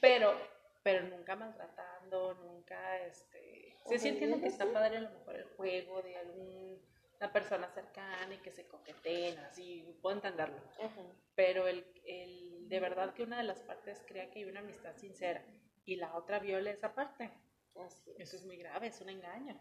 Pero, 0.00 0.34
pero 0.82 1.04
nunca 1.04 1.36
maltratando, 1.36 2.34
nunca, 2.34 2.98
este... 3.00 3.76
Sí, 3.88 3.98
sí 3.98 4.08
entiendo 4.08 4.40
que 4.40 4.48
está 4.48 4.66
padre 4.72 4.96
a 4.96 5.00
lo 5.00 5.10
mejor 5.10 5.36
el 5.36 5.44
juego 5.56 6.02
de 6.02 6.16
alguna 7.16 7.32
persona 7.32 7.68
cercana 7.68 8.34
y 8.34 8.38
que 8.38 8.50
se 8.50 8.66
coqueteen, 8.66 9.38
así, 9.38 9.98
puedo 10.02 10.16
entenderlo. 10.16 10.60
Pero 11.34 11.66
el, 11.66 11.84
el, 12.04 12.68
de 12.68 12.80
verdad 12.80 13.14
que 13.14 13.22
una 13.22 13.38
de 13.38 13.44
las 13.44 13.62
partes 13.62 14.02
crea 14.06 14.30
que 14.30 14.40
hay 14.40 14.44
una 14.44 14.60
amistad 14.60 14.94
sincera 14.96 15.44
y 15.84 15.96
la 15.96 16.14
otra 16.14 16.38
viole 16.38 16.70
esa 16.70 16.94
parte. 16.94 17.30
Eso 18.18 18.36
es 18.36 18.44
muy 18.44 18.56
grave, 18.56 18.88
es 18.88 19.00
un 19.00 19.10
engaño. 19.10 19.58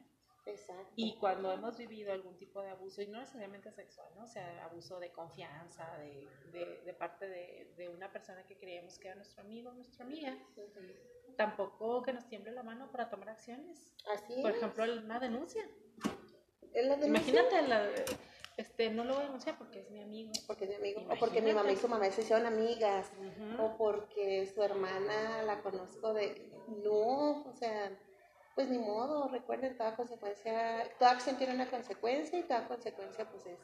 Y 0.96 1.18
cuando 1.18 1.52
hemos 1.52 1.78
vivido 1.78 2.13
algún 2.13 2.38
tipo 2.38 2.62
de 2.62 2.70
abuso, 2.70 3.02
y 3.02 3.08
no 3.08 3.20
necesariamente 3.20 3.72
sexual, 3.72 4.08
¿no? 4.15 4.24
O 4.24 4.28
sea, 4.28 4.63
abuso 4.65 5.00
de 5.00 5.12
confianza, 5.12 5.98
de, 5.98 6.30
de, 6.52 6.82
de 6.84 6.94
parte 6.94 7.28
de, 7.28 7.74
de, 7.76 7.89
una 7.89 8.12
persona 8.12 8.46
que 8.46 8.56
creíamos 8.56 9.00
que 9.00 9.08
era 9.08 9.15
nuestro 9.15 9.41
amigo 9.41 9.72
o 9.72 9.74
nuestra 9.74 10.06
amiga, 10.06 10.38
tampoco 11.36 12.04
que 12.04 12.13
nos 12.13 12.28
tiemble 12.28 12.52
la 12.52 12.62
mano 12.62 12.91
para 12.91 13.10
tomar 13.10 13.30
acciones. 13.30 13.96
Así 14.13 14.39
Por 14.41 14.52
ejemplo, 14.52 14.84
una 14.84 15.20
denuncia. 15.20 15.68
Imagínate, 17.04 17.62
la, 17.64 17.90
este, 18.58 18.90
no 18.90 19.04
lo 19.04 19.14
voy 19.14 19.24
a 19.24 19.26
denunciar 19.26 19.58
porque 19.58 19.80
es 19.80 19.90
mi 19.90 20.02
amigo. 20.02 20.32
Porque 20.48 20.66
es 20.66 20.70
mi 20.72 20.76
amigo. 20.76 21.02
O 21.10 21.16
porque 21.20 21.42
mi 21.42 21.54
mamá 21.54 21.72
y 21.72 21.78
su 21.78 21.88
mamá 21.88 22.10
se 22.12 22.22
hicieron 22.22 22.46
amigas. 22.46 23.12
O 23.60 23.78
porque 23.78 24.46
su 24.54 24.62
hermana 24.62 25.44
la 25.44 25.62
conozco 25.62 26.14
de... 26.14 26.52
No, 26.84 27.46
o 27.46 27.54
sea 27.54 27.92
pues 28.56 28.70
ni 28.70 28.78
modo, 28.78 29.28
recuerden, 29.28 29.78
toda 29.78 29.96
consecuencia, 29.98 30.90
toda 30.98 31.12
acción 31.12 31.38
tiene 31.38 31.54
una 31.54 31.70
consecuencia 31.70 32.40
y 32.40 32.44
toda 32.44 32.68
consecuencia 32.68 33.30
pues 33.30 33.46
es 33.46 33.60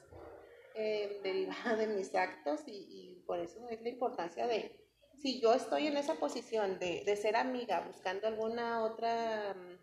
eh, 0.76 1.22
derivada 1.24 1.78
de 1.78 1.88
mis 1.88 2.14
actos 2.14 2.62
y, 2.68 2.72
y, 2.72 3.24
por 3.26 3.40
eso 3.40 3.68
es 3.70 3.82
la 3.82 3.90
importancia 3.90 4.46
de, 4.48 4.76
si 5.18 5.40
yo 5.40 5.54
estoy 5.54 5.88
en 5.88 5.96
esa 5.96 6.16
posición 6.16 6.78
de, 6.78 7.04
de 7.06 7.16
ser 7.16 7.38
amiga 7.38 7.86
buscando 7.88 8.28
alguna 8.28 8.84
otra 8.84 9.56
um, 9.56 9.78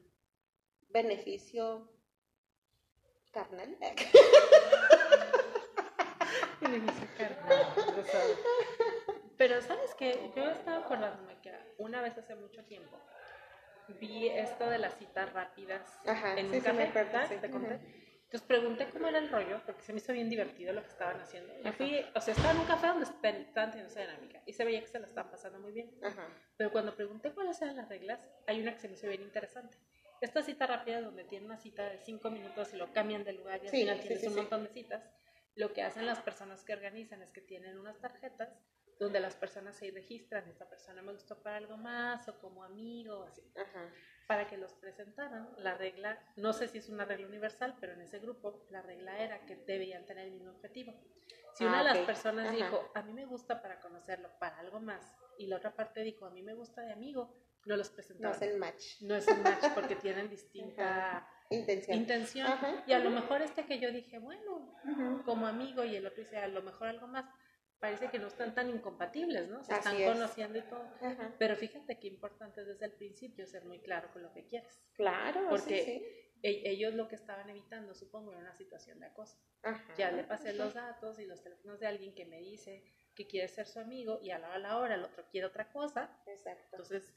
beneficio 0.91 1.91
carnal. 3.33 3.77
beneficio 6.61 7.07
carnal, 7.17 7.67
Pero 9.37 9.62
sabes 9.62 9.95
que 9.95 10.33
yo 10.35 10.51
estaba 10.51 10.79
acordándome 10.79 11.41
que 11.41 11.53
una 11.79 12.03
vez 12.03 12.19
hace 12.19 12.35
mucho 12.35 12.64
tiempo 12.64 12.99
vi 14.01 14.29
esto 14.29 14.69
de 14.69 14.79
las 14.79 14.99
citas 14.99 15.33
rápidas 15.33 15.99
en 16.37 16.53
un 16.53 16.61
café, 16.61 17.38
¿Te 17.41 17.51
conté? 17.51 17.81
Entonces 18.25 18.47
pregunté 18.47 18.91
cómo 18.91 19.09
era 19.09 19.19
el 19.19 19.31
rollo, 19.31 19.62
porque 19.64 19.81
se 19.81 19.95
me 19.95 20.01
hizo 20.01 20.12
bien 20.12 20.29
divertido 20.29 20.75
lo 20.75 20.83
que 20.83 20.88
estaban 20.88 21.19
haciendo. 21.19 21.51
Yo 21.62 21.73
fui, 21.73 22.05
o 22.14 22.21
sea, 22.21 22.35
estaba 22.35 22.53
en 22.53 22.59
un 22.59 22.67
café 22.67 22.88
donde 22.88 23.05
estaban 23.05 23.71
teniendo 23.71 23.91
esa 23.91 24.01
dinámica 24.01 24.43
y 24.45 24.53
se 24.53 24.67
veía 24.67 24.83
que 24.83 24.88
se 24.88 24.99
la 24.99 25.07
estaban 25.07 25.31
pasando 25.31 25.59
muy 25.61 25.73
bien. 25.73 25.91
Pero 26.59 26.71
cuando 26.71 26.95
pregunté 26.95 27.33
cuáles 27.33 27.62
eran 27.62 27.77
las 27.77 27.88
reglas, 27.88 28.21
hay 28.47 28.61
una 28.61 28.75
que 28.75 28.81
se 28.81 28.88
me 28.88 28.95
hizo 28.95 29.09
bien 29.09 29.23
interesante. 29.23 29.79
Esta 30.20 30.42
cita 30.42 30.66
rápida 30.66 31.00
donde 31.00 31.24
tiene 31.24 31.46
una 31.46 31.59
cita 31.59 31.88
de 31.88 31.98
cinco 31.98 32.31
minutos 32.31 32.72
y 32.74 32.76
lo 32.76 32.92
cambian 32.92 33.24
de 33.24 33.33
lugar 33.33 33.61
y 33.62 33.66
al 33.66 33.72
final 33.72 34.00
tienes 34.00 34.26
un 34.26 34.35
montón 34.35 34.64
de 34.64 34.70
citas, 34.70 35.02
lo 35.54 35.72
que 35.72 35.83
hacen 35.83 36.07
las 36.07 36.20
personas 36.20 36.64
que 36.64 36.72
organizan 36.72 37.22
es 37.22 37.33
que 37.33 37.40
tienen 37.40 37.78
unas 37.78 38.00
tarjetas 38.00 38.48
donde 38.98 39.20
las 39.20 39.37
personas 39.37 39.76
se 39.76 39.90
registran, 39.90 40.48
esta 40.48 40.68
persona 40.68 41.02
me 41.02 41.12
gustó 41.12 41.40
para 41.42 41.57
algo 41.57 41.76
más 41.76 42.28
o 42.28 42.38
como 42.40 42.64
amigo, 42.64 43.24
así. 43.24 43.42
Para 44.26 44.46
que 44.46 44.59
los 44.59 44.74
presentaran, 44.74 45.48
la 45.59 45.74
regla, 45.74 46.18
no 46.37 46.52
sé 46.52 46.68
si 46.68 46.78
es 46.78 46.88
una 46.88 47.04
regla 47.04 47.26
universal, 47.26 47.76
pero 47.81 47.94
en 47.94 48.02
ese 48.02 48.18
grupo 48.18 48.66
la 48.70 48.83
regla 48.83 49.18
era 49.18 49.46
que 49.46 49.57
debían 49.57 50.04
tener 50.04 50.26
el 50.26 50.33
mismo 50.33 50.50
objetivo. 50.50 50.94
Si 51.54 51.64
una 51.64 51.83
de 51.83 51.90
ah, 51.90 51.94
las 51.94 52.07
personas 52.07 52.52
dijo, 52.52 52.90
a 52.94 53.02
mí 53.02 53.12
me 53.12 53.24
gusta 53.24 53.62
para 53.62 53.81
conocerlo, 53.81 54.31
para 54.38 54.59
algo 54.59 54.81
más, 54.81 55.12
y 55.38 55.46
la 55.46 55.57
otra 55.57 55.74
parte 55.74 56.02
dijo, 56.02 56.26
a 56.26 56.31
mí 56.31 56.42
me 56.42 56.54
gusta 56.54 56.83
de 56.83 56.92
amigo, 56.92 57.47
no 57.64 57.77
los 57.77 57.90
presentaban. 57.90 58.38
No 58.38 58.44
es 58.44 58.51
el 58.51 58.59
match. 58.59 58.85
No 59.03 59.14
es 59.14 59.29
el 59.29 59.40
match 59.42 59.64
porque 59.75 59.97
tienen 59.97 60.29
distinta 60.31 61.29
intención. 61.51 61.97
intención. 61.97 62.49
Y 62.87 62.92
a 62.92 62.99
lo 62.99 63.11
mejor 63.11 63.42
este 63.42 63.66
que 63.66 63.79
yo 63.79 63.90
dije, 63.92 64.18
bueno, 64.18 64.75
como 65.25 65.47
amigo, 65.47 65.85
y 65.85 65.97
el 65.97 66.07
otro 66.07 66.23
dice, 66.23 66.38
a 66.38 66.49
lo 66.49 66.62
mejor 66.62 66.88
algo 66.88 67.07
más, 67.07 67.27
parece 67.79 68.09
que 68.11 68.18
no 68.18 68.27
están 68.27 68.55
tan 68.55 68.68
incompatibles, 68.68 69.49
¿no? 69.49 69.62
Se 69.62 69.75
están 69.75 69.97
conociendo 70.05 70.59
y 70.59 70.62
todo. 70.62 70.85
Pero 71.38 71.57
fíjate 71.57 71.99
qué 71.99 72.09
importante 72.09 72.64
desde 72.64 72.87
el 72.87 72.92
principio 72.92 73.47
ser 73.47 73.64
muy 73.64 73.81
claro 73.81 74.11
con 74.12 74.23
lo 74.23 74.33
que 74.33 74.47
quieres. 74.47 74.81
Claro, 74.94 75.47
porque 75.49 76.35
e, 76.42 76.62
ellos 76.71 76.94
lo 76.94 77.09
que 77.09 77.14
estaban 77.14 77.49
evitando, 77.51 77.94
supongo, 77.94 78.33
era 78.33 78.40
una 78.40 78.55
situación 78.55 79.01
de 79.01 79.07
acoso. 79.07 79.38
Ya 79.97 80.11
le 80.11 80.25
pasé 80.25 80.55
los 80.55 80.75
datos 80.75 81.18
y 81.18 81.27
los 81.27 81.42
teléfonos 81.42 81.81
de 81.81 81.87
alguien 81.87 82.14
que 82.14 82.27
me 82.27 82.38
dice 82.38 82.85
que 83.14 83.27
quiere 83.27 83.49
ser 83.49 83.66
su 83.66 83.81
amigo 83.81 84.21
y 84.23 84.31
a 84.31 84.38
la, 84.38 84.55
a 84.55 84.59
la 84.59 84.79
hora 84.79 84.94
el 84.94 85.03
otro 85.03 85.25
quiere 85.31 85.47
otra 85.47 85.73
cosa. 85.73 86.16
Exacto. 86.27 86.68
Entonces, 86.73 87.12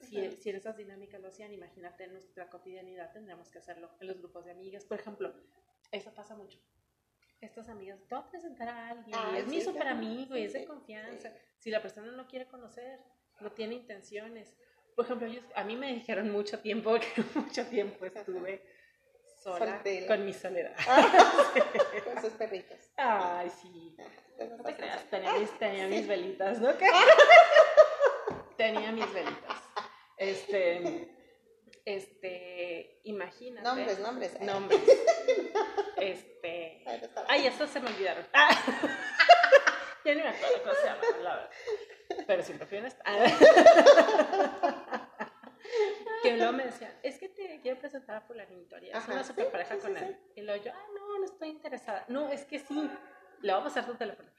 Si, 0.00 0.30
si 0.30 0.50
en 0.50 0.56
esas 0.56 0.76
dinámicas 0.76 1.20
lo 1.20 1.28
hacían, 1.28 1.52
imagínate 1.52 2.04
en 2.04 2.12
nuestra 2.12 2.48
cotidianidad 2.48 3.12
tendríamos 3.12 3.50
que 3.50 3.58
hacerlo 3.58 3.90
en 4.00 4.06
los 4.06 4.18
grupos 4.18 4.44
de 4.44 4.52
amigas. 4.52 4.84
Por 4.84 4.98
ejemplo, 4.98 5.34
eso 5.90 6.14
pasa 6.14 6.36
mucho 6.36 6.58
estas 7.40 7.68
amigas, 7.68 8.00
te 8.08 8.14
voy 8.14 8.24
a 8.24 8.30
presentar 8.30 8.68
a 8.68 8.88
alguien, 8.88 9.16
es 9.36 9.46
mi 9.46 9.60
super 9.60 9.86
amigo 9.86 10.36
y 10.36 10.44
es 10.44 10.52
de 10.52 10.64
confianza. 10.64 11.32
Si 11.58 11.70
la 11.70 11.80
persona 11.80 12.10
no 12.12 12.26
quiere 12.26 12.46
conocer, 12.46 13.00
no 13.40 13.52
tiene 13.52 13.74
intenciones. 13.74 14.56
Por 14.96 15.04
ejemplo, 15.04 15.28
a 15.54 15.64
mí 15.64 15.76
me 15.76 15.94
dijeron 15.94 16.30
mucho 16.30 16.58
tiempo 16.58 16.94
que 17.00 17.22
mucho 17.34 17.66
tiempo 17.66 18.06
estuve 18.06 18.62
sola 19.40 19.82
con 20.08 20.24
mi 20.24 20.32
soledad. 20.32 20.74
con 22.04 22.22
sus 22.22 22.32
perritos. 22.32 22.78
Ay, 22.96 23.50
sí. 23.50 23.96
No 24.38 24.64
te 24.64 24.74
creas, 24.74 25.04
tenía 25.04 25.38
mis, 25.38 25.58
tenía 25.58 25.86
mis 25.86 26.08
velitas, 26.08 26.60
¿no? 26.60 26.70
tenía 28.58 28.92
mis 28.92 29.10
velitas. 29.14 29.62
Este, 30.18 31.08
este, 31.86 33.00
imagínate. 33.04 33.66
Nombres, 33.66 33.98
nombres. 34.00 34.38
Nombres. 34.40 34.82
Este. 35.96 36.84
Ay, 37.28 37.46
eso 37.46 37.66
se 37.66 37.80
me 37.80 37.88
olvidaron. 37.88 38.26
Ah. 38.34 38.50
ya 40.04 40.14
ni 40.14 40.22
me 40.22 40.28
acuerdo 40.28 40.62
cómo 40.62 40.74
se 40.74 40.84
llama, 40.84 41.00
la 41.22 41.36
verdad. 41.36 41.50
Pero 42.26 42.42
siempre 42.42 42.66
fui 42.66 42.76
honesta. 42.78 43.04
que 46.22 46.36
luego 46.36 46.52
me 46.52 46.64
decía, 46.64 46.98
es 47.02 47.18
que 47.18 47.28
te 47.28 47.60
quiero 47.60 47.78
presentar 47.78 48.16
a 48.16 48.20
fulanito, 48.22 48.76
es 48.76 49.08
una 49.08 49.24
super 49.24 49.50
pareja 49.50 49.78
con 49.78 49.96
él. 49.96 50.18
Y 50.34 50.42
luego 50.42 50.64
yo, 50.64 50.72
ah, 50.74 50.86
no, 50.94 51.18
no 51.18 51.24
estoy 51.24 51.48
interesada. 51.48 52.04
No, 52.08 52.28
es 52.28 52.44
que 52.44 52.58
sí, 52.58 52.90
le 53.40 53.52
vamos 53.52 53.72
a 53.72 53.74
pasar 53.74 53.90
tu 53.90 53.96
teléfono. 53.96 54.30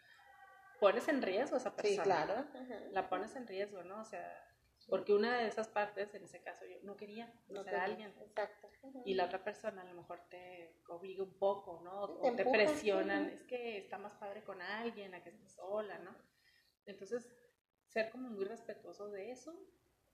¿Pones 0.80 1.08
en 1.08 1.22
riesgo 1.22 1.56
a 1.56 1.60
esa 1.60 1.76
persona? 1.76 1.96
Sí, 1.96 2.02
claro. 2.04 2.46
La 2.92 3.10
pones 3.10 3.36
en 3.36 3.48
riesgo, 3.48 3.84
¿no? 3.84 4.02
O 4.02 4.06
sea, 4.06 4.50
porque 4.90 5.14
una 5.14 5.38
de 5.38 5.48
esas 5.48 5.68
partes, 5.68 6.14
en 6.16 6.24
ese 6.24 6.42
caso, 6.42 6.66
yo 6.66 6.78
no 6.84 6.98
quería 6.98 7.32
conocer 7.48 7.76
a 7.76 7.84
alguien. 7.84 8.14
Exacto. 8.22 8.70
Y 9.06 9.14
la 9.14 9.26
otra 9.26 9.44
persona 9.44 9.82
a 9.82 9.86
lo 9.86 9.94
mejor 9.94 10.22
te 10.30 10.82
obliga 10.88 11.24
un 11.24 11.38
poco, 11.38 11.82
¿no? 11.84 12.04
O 12.04 12.36
te, 12.36 12.46
presionan, 12.46 13.30
es 13.30 13.44
que 13.44 13.78
está 13.78 13.98
más 13.98 14.14
padre 14.14 14.44
con 14.44 14.62
alguien, 14.62 15.14
a 15.14 15.24
que 15.24 15.30
estés 15.30 15.52
sola, 15.54 16.00
¿no? 16.00 16.16
Entonces, 16.86 17.30
ser 17.88 18.10
como 18.10 18.30
muy 18.30 18.46
respetuoso 18.46 19.10
de 19.10 19.32
eso. 19.32 19.54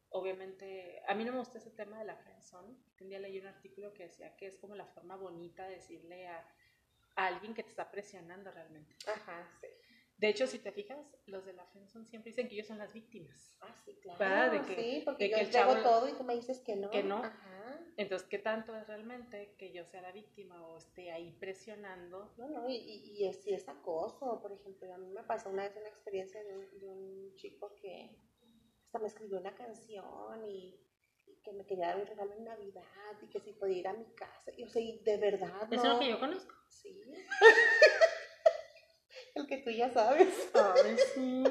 Obviamente, 0.10 1.02
a 1.08 1.14
mí 1.14 1.24
no 1.26 1.32
me 1.32 1.40
gusta 1.40 1.58
ese 1.58 1.72
tema 1.72 2.00
de 2.00 2.06
la 2.06 2.16
friendzone. 2.16 2.76
Un 3.00 3.10
día 3.10 3.20
leí 3.20 3.40
un 3.40 3.48
artículo 3.48 3.94
que 3.94 4.04
decía 4.04 4.36
que 4.36 4.48
es 4.48 4.58
como 4.58 4.76
la 4.76 4.86
forma 4.86 5.16
bonita 5.16 5.66
de 5.66 5.76
decirle 5.76 6.28
a, 6.28 6.46
a 7.16 7.28
alguien 7.28 7.54
que 7.54 7.64
te 7.64 7.70
está 7.70 7.90
presionando 7.92 8.52
realmente. 8.52 8.96
Ajá, 9.08 9.50
sí. 9.62 9.68
De 10.18 10.30
hecho, 10.30 10.48
si 10.48 10.60
te 10.60 10.72
fijas, 10.72 10.98
los 11.26 11.46
de 11.46 11.54
la 11.54 11.66
friendzone 11.66 12.06
siempre 12.06 12.32
dicen 12.32 12.48
que 12.48 12.56
ellos 12.56 12.68
son 12.68 12.78
las 12.78 12.94
víctimas. 12.94 13.58
Ah, 13.60 13.76
sí, 13.84 13.96
claro. 14.02 14.52
De 14.52 14.62
que, 14.62 14.76
sí, 14.76 15.02
porque 15.04 15.30
yo 15.30 15.50
que 15.50 15.58
hago 15.58 15.82
todo 15.82 16.08
y 16.08 16.14
tú 16.14 16.24
me 16.24 16.36
dices 16.36 16.62
que 16.62 16.76
no. 16.76 16.90
Que 16.90 17.04
no. 17.04 17.18
Ajá. 17.18 17.56
Entonces, 17.98 18.28
¿qué 18.28 18.40
tanto 18.40 18.76
es 18.76 18.88
realmente 18.88 19.56
que 19.58 19.72
yo 19.72 19.86
sea 19.86 20.02
la 20.02 20.12
víctima 20.12 20.66
o 20.68 20.78
esté 20.78 21.12
ahí 21.12 21.32
presionando? 21.40 22.34
No, 22.38 22.50
no, 22.50 22.70
y, 22.70 22.76
y, 22.76 23.26
es, 23.26 23.46
es 23.48 23.68
acoso. 23.70 24.42
Por 24.42 24.52
ejemplo, 24.52 24.94
a 24.94 24.98
mí 24.98 25.10
me 25.12 25.24
pasó 25.24 25.50
una 25.50 25.64
vez 25.64 25.76
una 25.78 25.88
experiencia 25.88 26.44
de 26.44 26.58
un, 26.58 26.80
de 26.80 26.88
un 26.88 27.36
chico 27.36 27.74
que 27.76 28.18
hasta 28.86 29.00
me 29.00 29.08
escribió 29.08 29.40
una 29.40 29.56
canción 29.56 30.46
y, 30.46 30.82
que 31.44 31.54
me 31.54 31.66
quería 31.66 31.88
dar 31.88 32.00
un 32.00 32.08
regalo 32.08 32.34
en 32.34 32.44
Navidad 32.44 32.84
y 33.22 33.28
que 33.28 33.40
si 33.40 33.54
podía 33.54 33.78
ir 33.78 33.88
a 33.88 33.94
mi 33.94 34.06
casa. 34.16 34.52
Y, 34.58 34.64
o 34.64 34.70
sea, 34.70 34.82
y 34.82 35.00
de 35.00 35.18
verdad. 35.18 35.72
¿Eso 35.72 35.84
es 35.84 35.94
lo 35.94 36.00
que 36.00 36.10
yo 36.10 36.20
conozco? 36.20 36.54
Sí. 36.70 37.02
el 39.36 39.48
que 39.48 39.58
tú 39.58 39.70
ya 39.70 39.90
sabes. 39.92 40.50
Ay, 40.54 40.98
sí. 41.14 41.44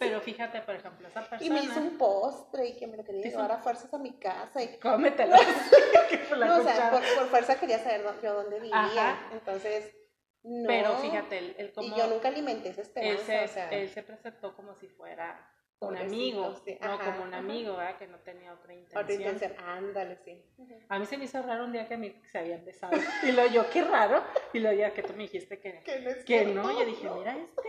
Pero 0.00 0.20
fíjate, 0.20 0.60
por 0.62 0.74
ejemplo, 0.74 1.06
esa 1.06 1.20
persona. 1.20 1.44
Y 1.44 1.50
me 1.50 1.62
hizo 1.62 1.80
un 1.80 1.96
postre 1.96 2.66
y 2.66 2.76
que 2.76 2.86
me 2.86 2.96
lo 2.96 3.04
quería 3.04 3.22
llevar 3.22 3.52
a 3.52 3.58
fuerzas 3.58 3.92
a 3.94 3.98
mi 3.98 4.12
casa. 4.18 4.62
Y... 4.62 4.76
Cómetelo. 4.82 5.36
no, 6.38 6.58
o 6.58 6.62
sea, 6.62 6.90
por, 6.90 7.02
fuerza 7.28 7.58
quería 7.58 7.78
saber 7.78 8.04
yo 8.22 8.34
dónde 8.34 8.60
vivía. 8.60 9.18
Entonces, 9.32 9.94
no. 10.42 10.66
Pero 10.66 10.96
fíjate, 10.98 11.54
él, 11.58 11.72
como. 11.72 11.88
Y 11.88 11.98
yo 11.98 12.06
nunca 12.08 12.28
alimenté 12.28 12.70
esa 12.70 12.82
esperanza. 12.82 13.42
Él 13.42 13.48
se, 13.48 13.82
él 13.82 13.88
se 13.88 14.02
presentó 14.02 14.54
como 14.54 14.74
si 14.74 14.88
fuera 14.88 15.48
un 15.80 15.96
amigo, 15.96 16.54
no 16.80 16.98
como 16.98 17.22
un 17.22 17.34
amigo, 17.34 17.76
¿verdad? 17.76 17.96
Que 17.96 18.06
no 18.08 18.18
tenía 18.18 18.52
otra 18.52 18.74
intención. 18.74 19.02
Otra 19.02 19.14
intención, 19.14 19.52
ándale, 19.64 20.16
sí. 20.24 20.42
A 20.88 20.98
mí 20.98 21.06
se 21.06 21.16
me 21.16 21.24
hizo 21.24 21.40
raro 21.42 21.64
un 21.64 21.72
día 21.72 21.86
que 21.86 21.94
a 21.94 21.98
mí 21.98 22.14
se 22.32 22.38
habían 22.38 22.64
besado. 22.64 22.92
y 23.22 23.32
lo 23.32 23.46
yo, 23.46 23.70
qué 23.70 23.84
raro. 23.84 24.22
Y 24.52 24.58
lo 24.58 24.70
día 24.70 24.92
que 24.92 25.02
tú 25.02 25.12
me 25.12 25.24
dijiste 25.24 25.60
que, 25.60 25.82
que 25.84 26.00
no, 26.00 26.24
que 26.24 26.44
no. 26.46 26.78
yo 26.78 26.84
dije, 26.84 27.08
mira 27.10 27.36
este. 27.36 27.68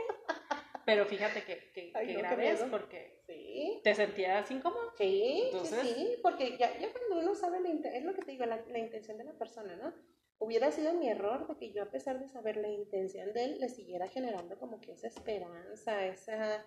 Pero 0.85 1.05
fíjate 1.05 1.43
que, 1.43 1.71
que, 1.71 1.91
que 1.91 2.13
grave 2.13 2.49
es 2.49 2.63
porque 2.63 3.21
¿Sí? 3.27 3.79
te 3.83 3.93
sentías 3.93 4.49
incómodo. 4.49 4.91
Sí, 4.97 5.43
Entonces, 5.45 5.81
sí, 5.81 6.17
porque 6.23 6.57
ya, 6.57 6.75
ya 6.79 6.91
cuando 6.91 7.19
uno 7.19 7.35
sabe 7.35 7.59
la 7.59 7.69
intención, 7.69 8.01
es 8.01 8.05
lo 8.05 8.15
que 8.15 8.23
te 8.23 8.31
digo, 8.31 8.45
la, 8.45 8.59
la 8.67 8.79
intención 8.79 9.19
de 9.19 9.25
la 9.25 9.33
persona, 9.33 9.75
¿no? 9.75 9.93
hubiera 10.39 10.71
sido 10.71 10.93
mi 10.93 11.09
error 11.09 11.47
de 11.47 11.55
que 11.57 11.71
yo 11.71 11.83
a 11.83 11.91
pesar 11.91 12.19
de 12.19 12.27
saber 12.27 12.57
la 12.57 12.69
intención 12.69 13.33
de 13.33 13.43
él, 13.43 13.59
le 13.59 13.69
siguiera 13.69 14.07
generando 14.07 14.57
como 14.57 14.79
que 14.79 14.93
esa 14.93 15.07
esperanza, 15.07 16.05
esa 16.05 16.65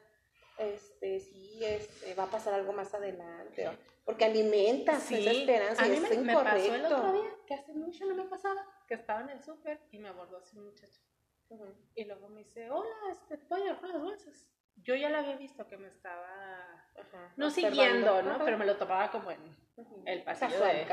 este, 0.58 1.20
sí, 1.20 1.64
este, 1.64 2.14
va 2.14 2.24
a 2.24 2.30
pasar 2.30 2.54
algo 2.54 2.72
más 2.72 2.92
adelante, 2.94 3.70
porque 4.04 4.24
alimentas 4.24 5.10
esa 5.10 5.30
esperanza 5.30 5.84
a 5.84 5.86
mí 5.86 6.00
me, 6.00 6.16
me, 6.18 6.34
pasó 6.34 6.74
el 6.74 6.84
otro 6.84 7.12
día, 7.12 7.30
que 7.46 7.54
hace 7.54 7.72
mucho 7.72 8.04
no 8.06 8.14
me 8.14 8.24
pasaba, 8.24 8.66
que 8.86 8.94
estaba 8.94 9.20
en 9.22 9.30
el 9.30 9.42
súper 9.42 9.80
y 9.90 9.98
me 9.98 10.08
abordó 10.08 10.38
así 10.38 10.56
un 10.56 10.66
muchacho. 10.66 11.00
Y 11.94 12.04
luego 12.04 12.28
me 12.28 12.44
dice, 12.44 12.70
hola, 12.70 12.96
este, 13.10 13.36
¿puedo 13.38 13.64
llevar 13.64 13.84
las 13.84 14.00
bolsas? 14.00 14.48
Yo 14.76 14.94
ya 14.94 15.10
la 15.10 15.18
había 15.18 15.36
visto 15.36 15.66
que 15.68 15.76
me 15.76 15.88
estaba, 15.88 16.26
no 17.36 17.50
siguiendo, 17.50 18.22
¿no? 18.22 18.42
Pero 18.44 18.56
me 18.56 18.64
lo 18.64 18.76
tomaba 18.76 19.10
como 19.10 19.30
en 19.30 19.40
el 20.06 20.22
pasillo 20.24 20.58
de, 20.64 20.86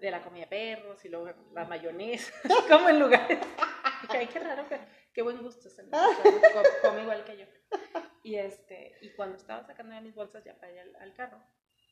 de, 0.00 0.10
la 0.10 0.22
comida 0.22 0.42
de 0.42 0.46
perros 0.48 1.04
y 1.04 1.08
luego 1.08 1.30
la 1.54 1.64
mayonesa, 1.64 2.32
como 2.68 2.88
en 2.90 3.00
lugares. 3.00 3.38
ay, 4.10 4.26
qué 4.26 4.38
raro, 4.38 4.66
qué 5.12 5.22
buen 5.22 5.42
gusto 5.42 5.70
se 5.70 5.84
me 5.84 5.90
come 6.82 7.02
igual 7.02 7.24
que 7.24 7.38
yo. 7.38 7.46
Y, 8.22 8.36
este, 8.36 8.96
y 9.00 9.10
cuando 9.10 9.36
estaba 9.36 9.62
sacando 9.64 9.94
ya 9.94 10.00
mis 10.00 10.14
bolsas 10.14 10.44
ya 10.44 10.58
para 10.58 10.72
ir 10.72 10.96
al, 10.98 11.14
carro, 11.14 11.42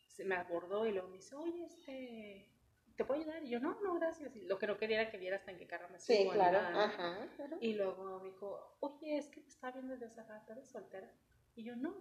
se 0.08 0.24
me 0.24 0.34
abordó 0.34 0.86
y 0.86 0.92
luego 0.92 1.08
me 1.08 1.16
dice, 1.16 1.34
oye, 1.34 1.64
este, 1.64 2.48
¿te 2.96 3.04
puedo 3.04 3.20
ayudar? 3.20 3.42
Y 3.44 3.50
yo, 3.50 3.60
no, 3.60 3.80
no, 3.82 3.94
gracias. 3.94 4.34
Y 4.36 4.42
lo 4.42 4.58
que 4.58 4.66
no 4.66 4.76
quería 4.76 5.00
era 5.02 5.10
que 5.10 5.18
viera 5.18 5.36
hasta 5.36 5.50
en 5.50 5.58
qué 5.58 5.66
carro 5.66 5.88
me 5.88 5.98
Sí, 5.98 6.16
subo, 6.16 6.32
ni 6.32 6.38
claro. 6.38 6.58
Ajá. 6.58 7.28
claro. 7.36 7.58
Y 7.60 7.74
luego 7.74 8.20
me 8.20 8.30
dijo, 8.30 8.76
oye, 8.80 9.18
es 9.18 9.28
que 9.28 9.40
te 9.40 9.48
estaba 9.48 9.72
viendo 9.72 9.92
desde 9.94 10.06
hace 10.06 10.22
rato, 10.22 10.52
¿eres 10.52 10.68
soltera? 10.68 11.10
Y 11.54 11.64
yo, 11.64 11.76
no. 11.76 11.94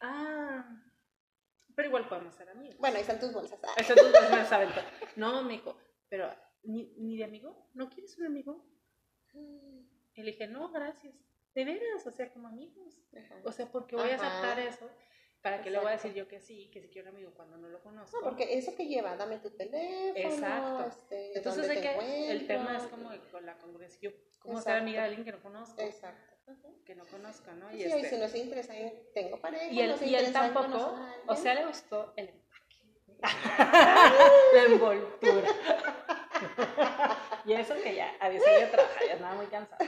Ah, 0.00 0.82
pero 1.74 1.88
igual 1.88 2.08
podemos 2.08 2.34
ser 2.34 2.48
amigos. 2.50 2.78
Bueno, 2.78 2.96
ahí 2.96 3.02
están 3.02 3.18
tus 3.20 3.32
bolsas. 3.32 3.58
Ah, 3.62 3.74
Eso 3.78 3.94
tú 3.94 4.02
me 4.04 4.36
vas 4.36 4.52
a 4.52 4.56
aventar. 4.56 4.84
No, 5.16 5.42
me 5.42 5.54
dijo, 5.54 5.76
pero 6.08 6.32
¿ni, 6.62 6.94
ni 6.98 7.16
de 7.16 7.24
amigo? 7.24 7.68
¿No 7.74 7.88
quieres 7.88 8.16
un 8.18 8.26
amigo? 8.26 8.64
Y 9.32 10.22
le 10.22 10.32
dije, 10.32 10.46
no, 10.46 10.70
gracias. 10.70 11.14
De 11.54 11.64
veras, 11.64 12.06
o 12.06 12.10
sea, 12.10 12.30
como 12.32 12.48
amigos. 12.48 13.00
Ajá. 13.16 13.34
O 13.44 13.52
sea, 13.52 13.66
porque 13.66 13.96
voy 13.96 14.10
a 14.10 14.14
aceptar 14.16 14.58
eso. 14.60 14.88
¿Para 15.42 15.62
que 15.62 15.70
le 15.70 15.78
voy 15.78 15.88
a 15.88 15.92
decir 15.92 16.12
yo 16.12 16.28
que 16.28 16.38
sí, 16.38 16.68
que 16.70 16.82
si 16.82 16.88
quiero 16.88 17.08
un 17.08 17.16
amigo 17.16 17.32
cuando 17.34 17.56
no 17.56 17.68
lo 17.68 17.80
conozco? 17.82 18.18
No, 18.18 18.22
porque 18.24 18.58
eso 18.58 18.76
que 18.76 18.86
lleva, 18.86 19.16
dame 19.16 19.38
tu 19.38 19.48
teléfono. 19.50 20.34
Exacto. 20.34 20.84
Este, 20.88 21.38
Entonces 21.38 21.62
¿dónde 21.66 21.74
es 21.74 21.80
te 21.80 21.98
que 21.98 22.30
el 22.30 22.46
tema 22.46 22.76
es 22.76 22.82
como 22.84 23.10
con 23.32 23.46
la 23.46 23.56
congruencia. 23.56 23.98
Yo, 24.02 24.10
¿cómo 24.40 24.60
ser 24.60 24.76
amiga 24.76 25.00
de 25.00 25.06
alguien 25.06 25.24
que 25.24 25.32
no 25.32 25.40
conozco? 25.40 25.80
Exacto. 25.80 26.36
Que 26.84 26.94
no 26.94 27.06
conozco, 27.06 27.52
¿no? 27.52 27.70
Y, 27.72 27.78
Sí, 27.78 27.84
este- 27.84 28.00
y 28.00 28.04
si 28.04 28.16
no 28.18 28.28
se 28.28 28.38
interesa 28.38 28.76
en 28.76 28.92
tengo 29.14 29.40
pareja, 29.40 29.64
y 29.66 29.80
él, 29.80 29.96
no 29.98 30.06
y 30.06 30.14
él 30.14 30.32
tampoco, 30.32 30.76
a 30.78 31.14
o 31.26 31.36
sea, 31.36 31.54
le 31.54 31.64
gustó 31.64 32.12
el 32.16 32.28
empaque. 32.28 33.20
la 34.54 34.62
envoltura. 34.66 35.48
y 37.46 37.52
eso 37.52 37.74
que 37.82 37.94
ya 37.94 38.14
había 38.20 38.40
salido 38.40 38.66
a 38.66 38.70
trabajar, 38.70 39.02
ya 39.06 39.12
andaba 39.14 39.34
muy 39.36 39.46
cansada. 39.46 39.78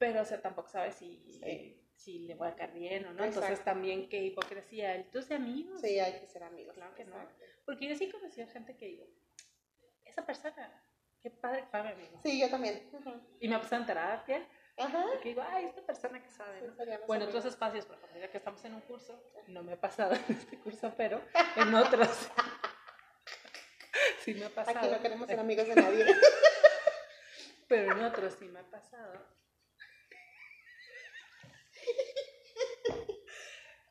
Pero, 0.00 0.22
o 0.22 0.24
sea, 0.24 0.40
tampoco 0.40 0.66
sabe 0.70 0.92
si, 0.92 1.22
Sí. 1.42 1.78
si 1.94 2.20
le 2.20 2.34
voy 2.34 2.48
a 2.48 2.56
caer 2.56 2.72
bien 2.72 3.04
o 3.04 3.12
no. 3.12 3.22
Entonces, 3.22 3.62
también 3.62 4.08
qué 4.08 4.22
hipocresía. 4.22 4.94
Entonces, 4.94 5.30
amigos. 5.32 5.78
Sí, 5.82 6.00
hay 6.00 6.18
que 6.18 6.26
ser 6.26 6.42
amigos. 6.42 6.74
Claro 6.74 6.94
que 6.94 7.04
no. 7.04 7.16
Porque 7.66 7.86
yo 7.86 7.94
sí 7.94 8.04
he 8.04 8.10
conocido 8.10 8.48
gente 8.48 8.78
que 8.78 8.86
digo, 8.86 9.06
esa 10.06 10.24
persona, 10.24 10.82
qué 11.22 11.30
padre 11.30 11.68
que 11.70 11.76
amigo. 11.76 12.18
Sí, 12.22 12.40
yo 12.40 12.48
también. 12.48 12.90
Y 13.40 13.48
me 13.48 13.58
puse 13.58 13.76
en 13.76 13.84
terapia, 13.84 14.48
Ajá. 14.78 15.04
porque 15.12 15.28
digo, 15.28 15.42
ay, 15.46 15.66
esta 15.66 15.82
persona 15.82 16.22
que 16.22 16.30
sabe, 16.30 16.60
Sí, 16.60 16.66
¿no? 16.66 17.06
Bueno, 17.06 17.26
otros 17.26 17.44
espacios, 17.44 17.84
por 17.84 17.96
ejemplo, 17.98 18.20
ya 18.20 18.30
que 18.30 18.38
estamos 18.38 18.64
en 18.64 18.74
un 18.76 18.80
curso, 18.80 19.22
no 19.48 19.62
me 19.62 19.74
ha 19.74 19.80
pasado 19.80 20.12
en 20.28 20.34
este 20.34 20.58
curso, 20.60 20.92
pero 20.96 21.20
en 21.56 21.74
otros 21.74 22.30
sí 24.20 24.32
me 24.32 24.46
ha 24.46 24.48
pasado. 24.48 24.78
Aquí 24.78 24.88
no 24.88 25.02
queremos 25.02 25.26
ser 25.28 25.38
amigos 25.40 25.68
de 25.68 25.74
nadie. 25.74 26.06
Pero 27.68 27.92
en 27.92 28.02
otros 28.02 28.34
sí 28.38 28.46
me 28.46 28.60
ha 28.60 28.70
pasado. 28.70 29.39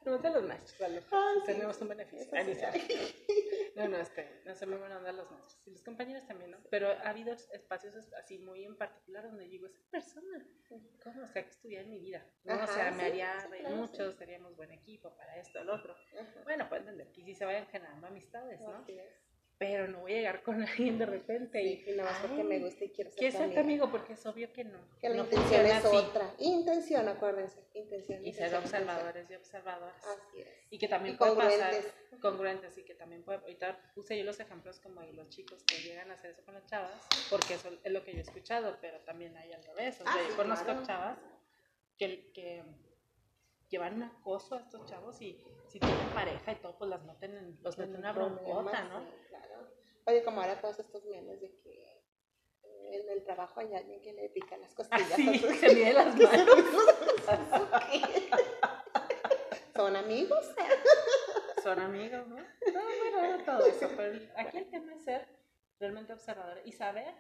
No 0.10 0.18
de 0.18 0.30
los 0.32 0.44
maestros, 0.44 0.80
vale. 0.80 1.02
Sí. 1.02 1.46
Tenemos 1.46 1.82
un 1.82 1.88
beneficio. 1.90 2.30
Sea. 2.30 2.74
No, 3.76 3.88
no, 3.88 3.98
este, 3.98 4.42
no 4.46 4.56
se 4.56 4.66
me 4.66 4.76
van 4.78 4.92
a 4.92 5.00
dar 5.00 5.14
los 5.14 5.30
maestros. 5.32 5.62
Y 5.66 5.72
los 5.72 5.84
compañeros 5.84 6.26
también, 6.28 6.52
¿no? 6.52 6.58
Pero 6.70 6.90
ha 6.90 7.10
habido 7.10 7.32
espacios 7.34 7.96
así 8.14 8.40
muy 8.40 8.66
en 8.66 8.76
particular 8.76 9.24
donde 9.24 9.46
digo, 9.46 9.68
esa 9.68 9.80
persona, 9.90 10.46
¿cómo? 10.68 11.24
O 11.24 11.28
sea, 11.28 11.44
que 11.44 11.50
estuviera 11.50 11.84
en 11.84 11.90
mi 11.92 12.00
vida. 12.00 12.26
¿no? 12.44 12.56
o 12.56 12.58
Ajá, 12.58 12.68
sea, 12.74 12.92
me 12.92 13.04
sí, 13.04 13.06
haría 13.06 13.40
sí, 13.40 13.48
claro, 13.60 13.76
mucho, 13.78 14.12
seríamos 14.12 14.56
buen 14.58 14.72
equipo 14.72 15.16
para 15.16 15.38
esto, 15.38 15.64
lo 15.64 15.76
otro. 15.76 15.96
Ajá. 16.20 16.42
Bueno, 16.44 16.68
puedo 16.68 16.82
entender 16.82 17.12
que 17.12 17.24
sí 17.24 17.34
se 17.36 17.46
vayan 17.46 17.68
generando 17.68 18.08
amistades, 18.08 18.60
¿no? 18.60 18.76
Así 18.76 19.00
es. 19.00 19.29
Pero 19.60 19.90
no 19.90 20.00
voy 20.00 20.14
a 20.14 20.16
llegar 20.16 20.42
con 20.42 20.62
alguien 20.64 20.98
de 20.98 21.06
repente 21.06 21.62
y, 21.62 21.76
Sí, 21.84 21.92
y 21.92 21.96
nada 21.98 22.12
más 22.12 22.22
porque 22.22 22.44
me 22.46 22.60
gusta 22.60 22.86
y 22.86 22.90
quiero 22.92 23.10
ser 23.12 23.20
¿Quieres 23.20 23.36
tu 23.36 23.42
ser 23.44 23.54
tu 23.54 23.60
amiga. 23.60 23.84
amigo? 23.84 23.92
Porque 23.92 24.14
es 24.14 24.26
obvio 24.26 24.52
que 24.54 24.64
no. 24.64 24.80
Que 25.02 25.10
la 25.10 25.16
no 25.18 25.24
intención 25.26 25.66
es 25.66 25.74
así. 25.86 25.96
otra. 25.96 26.34
Intención, 26.40 27.08
acuérdense. 27.10 27.60
Intención. 27.74 28.26
Y 28.26 28.32
ser 28.34 28.56
observadores 28.56 29.30
y 29.30 29.36
observadoras. 29.36 30.02
Así 30.08 30.40
es. 30.42 30.48
Y 30.70 30.78
que 30.80 30.88
también 30.88 31.16
Y 31.16 31.18
puede 31.18 31.36
pasar 31.36 31.52
congruentes. 31.72 31.94
congruentes 32.22 32.78
y 32.78 32.84
que 32.86 32.96
también 32.96 33.24
puede, 33.24 33.40
ahorita 33.40 33.92
puse 33.94 34.18
yo 34.18 34.24
los 34.24 34.40
ejemplos 34.40 34.80
como 34.80 35.02
de 35.02 35.12
los 35.12 35.28
chicos 35.30 35.62
que 35.66 35.76
llegan 35.84 36.10
a 36.10 36.14
hacer 36.14 36.32
eso 36.32 36.44
con 36.46 36.54
las 36.54 36.66
chavas, 36.66 36.94
porque 37.30 37.56
eso 37.56 37.70
es 37.84 37.92
lo 37.92 38.02
que 38.06 38.14
yo 38.14 38.20
he 38.20 38.22
escuchado, 38.22 38.78
pero 38.80 39.02
también 39.02 39.36
hay 39.36 39.52
al 39.52 39.64
revés. 39.66 40.00
O 40.00 40.04
sea, 40.06 40.14
Ah, 40.14 40.20
yo 40.24 40.30
sí, 40.32 40.36
conozco 40.38 40.66
claro. 40.66 40.84
chavas 40.86 41.20
que, 41.98 42.32
que 42.32 42.64
llevan 43.68 43.96
un 43.96 44.04
acoso 44.04 44.56
a 44.56 44.60
estos 44.62 44.86
chavos 44.86 45.22
y 45.22 45.38
si 45.70 45.80
tienen 45.80 46.10
pareja 46.14 46.52
y 46.52 46.56
todo, 46.56 46.78
pues 46.78 46.90
las 46.90 47.04
meten 47.04 47.36
en, 47.38 47.60
los 47.62 47.78
meten 47.78 47.94
en 47.96 48.00
una 48.00 48.12
broncota, 48.14 48.84
¿no? 48.86 49.02
sí, 49.02 49.12
claro. 49.30 49.68
Oye, 50.06 50.24
como 50.24 50.42
ahora 50.42 50.60
todos 50.60 50.80
estos 50.80 51.06
memes 51.06 51.40
de 51.42 51.56
que 51.60 52.04
eh, 52.64 53.02
en 53.02 53.10
el 53.10 53.24
trabajo 53.24 53.60
hay 53.60 53.74
alguien 53.76 54.02
que 54.02 54.14
le 54.14 54.30
pica 54.30 54.58
las 54.58 54.74
costillas. 54.74 55.12
Así, 55.12 55.30
a 55.30 55.34
sus- 55.40 55.56
se 55.60 55.76
mide 55.76 55.94
las 55.94 56.16
manos. 56.20 56.56
¿Son 59.76 59.96
amigos? 59.96 60.46
son 61.64 61.80
amigos, 61.80 62.28
¿no? 62.28 62.36
No, 62.38 62.82
raro 63.16 63.44
todo 63.46 63.66
eso, 63.66 63.90
pero 63.96 64.20
aquí 64.36 64.58
el 64.58 64.70
tema 64.70 64.94
es 64.94 65.04
ser 65.04 65.28
realmente 65.80 66.14
observador 66.14 66.62
y 66.66 66.72
saber 66.72 67.14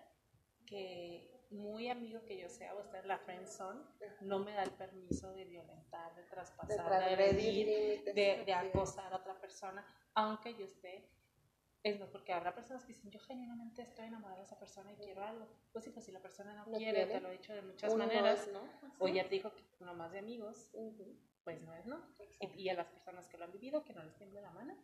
que 0.65 1.38
muy 1.49 1.89
amigo 1.89 2.23
que 2.25 2.37
yo 2.37 2.47
sea 2.49 2.75
o 2.75 2.81
estar 2.81 3.01
en 3.01 3.07
la 3.07 3.17
friend 3.17 3.47
zone 3.47 3.81
no 4.21 4.39
me 4.39 4.53
da 4.53 4.63
el 4.63 4.71
permiso 4.71 5.31
de 5.33 5.45
violentar, 5.45 6.15
de 6.15 6.23
traspasar, 6.23 6.89
de 6.89 7.05
agredir, 7.05 8.03
de, 8.13 8.43
de 8.45 8.53
acosar 8.53 9.11
a 9.13 9.17
otra 9.17 9.39
persona, 9.39 9.85
aunque 10.13 10.53
yo 10.55 10.65
esté 10.65 11.09
es 11.81 11.97
no 11.97 12.07
porque 12.11 12.33
habrá 12.33 12.53
personas 12.53 12.83
que 12.83 12.89
dicen 12.93 13.09
yo 13.09 13.19
genuinamente 13.21 13.81
estoy 13.81 14.05
enamorada 14.07 14.39
de 14.39 14.45
esa 14.45 14.59
persona 14.59 14.91
y 14.91 14.97
quiero 14.97 15.23
algo 15.23 15.47
pues 15.71 15.85
sí 15.85 15.91
pues 15.91 16.05
si 16.05 16.11
la 16.11 16.19
persona 16.19 16.53
no, 16.53 16.65
No 16.65 16.77
quiere, 16.77 17.05
quiere. 17.05 17.13
te 17.13 17.21
lo 17.21 17.29
he 17.29 17.33
dicho 17.33 17.53
de 17.53 17.61
muchas 17.61 17.93
Uno 17.93 18.05
maneras 18.05 18.47
es, 18.47 18.53
¿no? 18.53 18.61
o 18.99 19.07
ya 19.07 19.23
te 19.23 19.29
dijo 19.29 19.53
que 19.55 19.63
nomás 19.79 20.11
de 20.11 20.19
amigos 20.19 20.71
pues 21.45 21.61
no 21.61 21.73
es 21.73 21.85
no 21.85 22.05
y 22.57 22.67
a 22.69 22.73
las 22.73 22.87
personas 22.87 23.27
que 23.29 23.37
lo 23.37 23.45
han 23.45 23.51
vivido, 23.53 23.85
que 23.85 23.93
no 23.93 24.03
les 24.03 24.13
tiemble 24.17 24.41
la 24.41 24.51
mano 24.51 24.77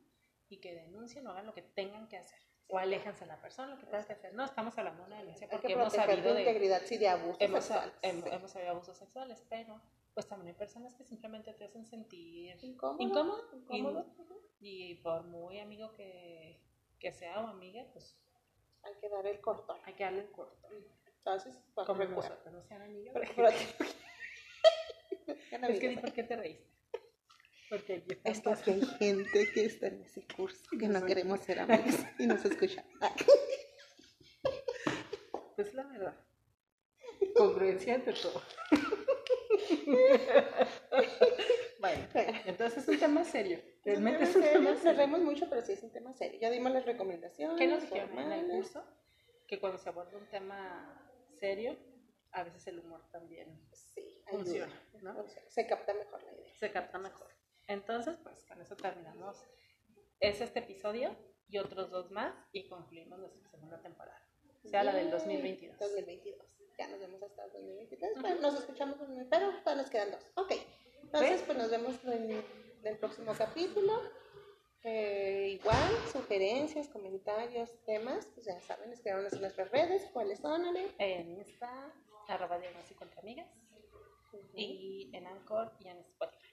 y 0.48 0.62
que 0.62 0.74
denuncien 0.74 1.28
o 1.28 1.32
hagan 1.32 1.46
lo 1.46 1.54
que 1.54 1.64
tengan 1.64 2.08
que 2.08 2.18
hacer. 2.18 2.40
O 2.68 2.80
aléjense 2.80 3.26
de 3.26 3.28
la 3.28 3.40
persona, 3.40 3.76
lo 3.76 3.80
que 3.80 3.86
tengan 3.86 4.06
que 4.06 4.14
hacer. 4.14 4.34
No, 4.34 4.44
estamos 4.44 4.76
hablando 4.78 5.04
de 5.04 5.08
una 5.08 5.20
denuncia 5.20 5.48
porque 5.48 5.68
que 5.68 5.74
hemos 5.74 5.94
sabido 5.94 6.34
de, 6.34 6.42
integridad, 6.42 6.82
sí, 6.84 6.98
de 6.98 7.08
abusos 7.10 7.38
hemos, 7.40 7.64
sexuales. 7.64 7.94
hem- 8.02 8.24
sí. 8.24 8.30
hemos 8.32 8.52
sabido 8.52 8.72
abusos 8.72 8.98
sexuales, 8.98 9.44
pero 9.50 9.80
pues 10.16 10.28
también 10.28 10.48
hay 10.50 10.56
personas 10.58 10.96
que 10.96 11.04
simplemente 11.04 11.54
te 11.54 11.66
hacen 11.66 11.86
sentir 11.86 12.58
Incómodo. 12.64 13.04
incómodo 13.04 13.50
y, 13.70 13.78
incómodo, 13.78 14.14
ujú. 14.18 14.42
y 14.62 14.96
por 14.96 15.24
muy 15.26 15.60
amigo 15.60 15.94
que, 15.94 16.60
que 17.00 17.12
sea 17.12 17.40
o 17.42 17.48
amiga, 17.48 17.86
pues 17.94 18.18
Hay 18.82 18.96
que 19.00 19.10
dar 19.10 19.28
el 19.28 19.40
cortón. 19.42 19.80
hay 19.84 19.94
que 19.94 20.04
darle 20.04 20.22
el 20.22 20.32
corto. 20.32 20.68
Entonces, 21.20 21.60
recuerda. 21.76 22.06
nosotros, 22.30 22.54
no 22.54 22.64
sean. 22.64 22.82
Pero- 23.14 23.26
pero- 23.36 23.50
Es 25.68 25.80
que 25.80 25.98
por 26.00 26.14
qué 26.14 26.24
te 26.24 26.36
reíste. 26.36 26.75
Porque 27.70 28.04
están 28.24 28.32
Es 28.32 28.42
que 28.42 28.72
aquí 28.72 28.72
hay 28.72 28.82
gente 29.00 29.52
que 29.54 29.66
está 29.66 29.88
en 29.88 30.02
ese 30.02 30.26
curso 30.36 30.62
que 30.80 30.88
no 30.88 31.04
queremos 31.06 31.40
ser 31.42 31.60
amigos 31.60 31.96
y 32.20 32.28
nos 32.28 32.44
escucha. 32.46 32.84
Ah, 33.02 33.12
Pues 35.56 35.74
la 35.74 35.84
verdad. 35.84 36.16
Congruencia 37.36 37.96
ante 37.96 38.14
todo. 38.14 38.42
bueno, 41.80 42.08
entonces 42.46 42.84
es 42.84 42.88
un 42.90 43.00
tema 43.00 43.24
serio. 43.24 43.60
Realmente 43.84 44.24
es 44.24 44.36
un 44.36 44.42
tema 44.44 44.76
serio. 44.76 45.08
mucho, 45.08 45.50
pero 45.50 45.62
sí 45.64 45.74
es 45.74 45.84
un 45.84 45.92
tema 45.92 46.14
serio. 46.14 46.40
Ya 46.40 46.50
dimos 46.50 46.72
las 46.72 46.86
recomendaciones. 46.86 47.58
¿Qué 47.58 47.68
nos 47.68 47.82
dijeron 47.82 48.18
en 48.20 48.32
el 48.32 48.48
curso? 48.48 48.84
Que 49.48 49.60
cuando 49.60 49.78
se 49.78 49.90
aborda 49.90 50.18
un 50.18 50.28
tema 50.30 51.02
serio, 51.40 51.78
a 52.32 52.44
veces 52.44 52.68
el 52.68 52.80
humor 52.80 53.02
también 53.12 53.60
Sí, 53.72 54.22
ayuda. 54.28 54.38
funciona, 54.44 54.82
¿no? 55.02 55.14
Funciona. 55.16 55.50
Se 55.50 55.68
capta 55.68 55.94
mejor 55.94 56.24
la 56.24 56.34
idea. 56.34 56.54
Se 56.56 56.72
capta 56.72 56.98
mejor. 56.98 57.28
Entonces, 57.68 58.18
pues 58.24 58.44
con 58.46 58.62
eso 58.62 58.76
terminamos. 58.76 59.44
Es 60.20 60.42
este 60.42 60.60
episodio 60.60 61.16
y 61.48 61.58
otros 61.58 61.90
dos 61.92 62.12
más 62.12 62.34
y 62.52 62.68
concluimos 62.68 63.20
nuestra 63.20 63.50
segunda 63.50 63.82
temporada. 63.82 64.22
Sea 64.64 64.84
la 64.84 64.94
del 64.94 65.06
Yay, 65.10 65.12
2022. 65.12 65.80
2022. 65.80 66.58
Ya 66.78 66.88
nos 66.88 67.00
vemos 67.00 67.22
hasta 67.24 67.46
el 67.46 67.52
2023. 67.54 68.22
Bueno, 68.22 68.42
nos 68.42 68.60
escuchamos, 68.60 69.00
en 69.02 69.20
el- 69.20 69.28
pero 69.28 69.50
todavía 69.60 69.82
nos 69.84 69.90
quedan 69.92 70.12
dos. 70.12 70.24
Ok. 70.36 70.52
Entonces, 71.04 71.32
¿Ves? 71.32 71.42
pues 71.44 71.58
nos 71.58 71.70
vemos 71.70 72.04
en, 72.06 72.32
en 72.32 72.46
el 72.84 72.98
próximo 72.98 73.34
capítulo. 73.38 74.02
Eh, 74.84 75.58
igual, 75.60 75.92
sugerencias, 76.12 76.88
comentarios, 76.90 77.70
temas, 77.86 78.28
pues 78.36 78.46
ya 78.46 78.60
saben, 78.62 78.92
escriban 78.92 79.26
en 79.32 79.42
nuestras 79.42 79.72
redes. 79.72 80.08
¿Cuáles 80.14 80.40
son, 80.40 80.64
Ale? 80.66 80.94
En 81.00 81.32
Insta, 81.32 81.92
arroba 82.28 82.60
diagnóstico 82.60 83.04
entre 83.04 83.20
amigas. 83.20 83.48
Y 84.54 85.10
en 85.14 85.26
Anchor 85.28 85.72
y 85.80 85.88
en 85.88 85.98
Spotify. 86.00 86.45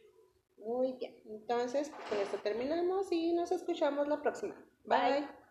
Muy 0.65 0.93
bien. 0.95 1.15
Entonces, 1.27 1.91
con 2.09 2.19
esto 2.19 2.39
terminamos 2.39 3.11
y 3.11 3.33
nos 3.33 3.53
escuchamos 3.53 4.09
la 4.09 4.21
próxima. 4.23 4.55
Bye. 4.85 5.21
Bye. 5.21 5.42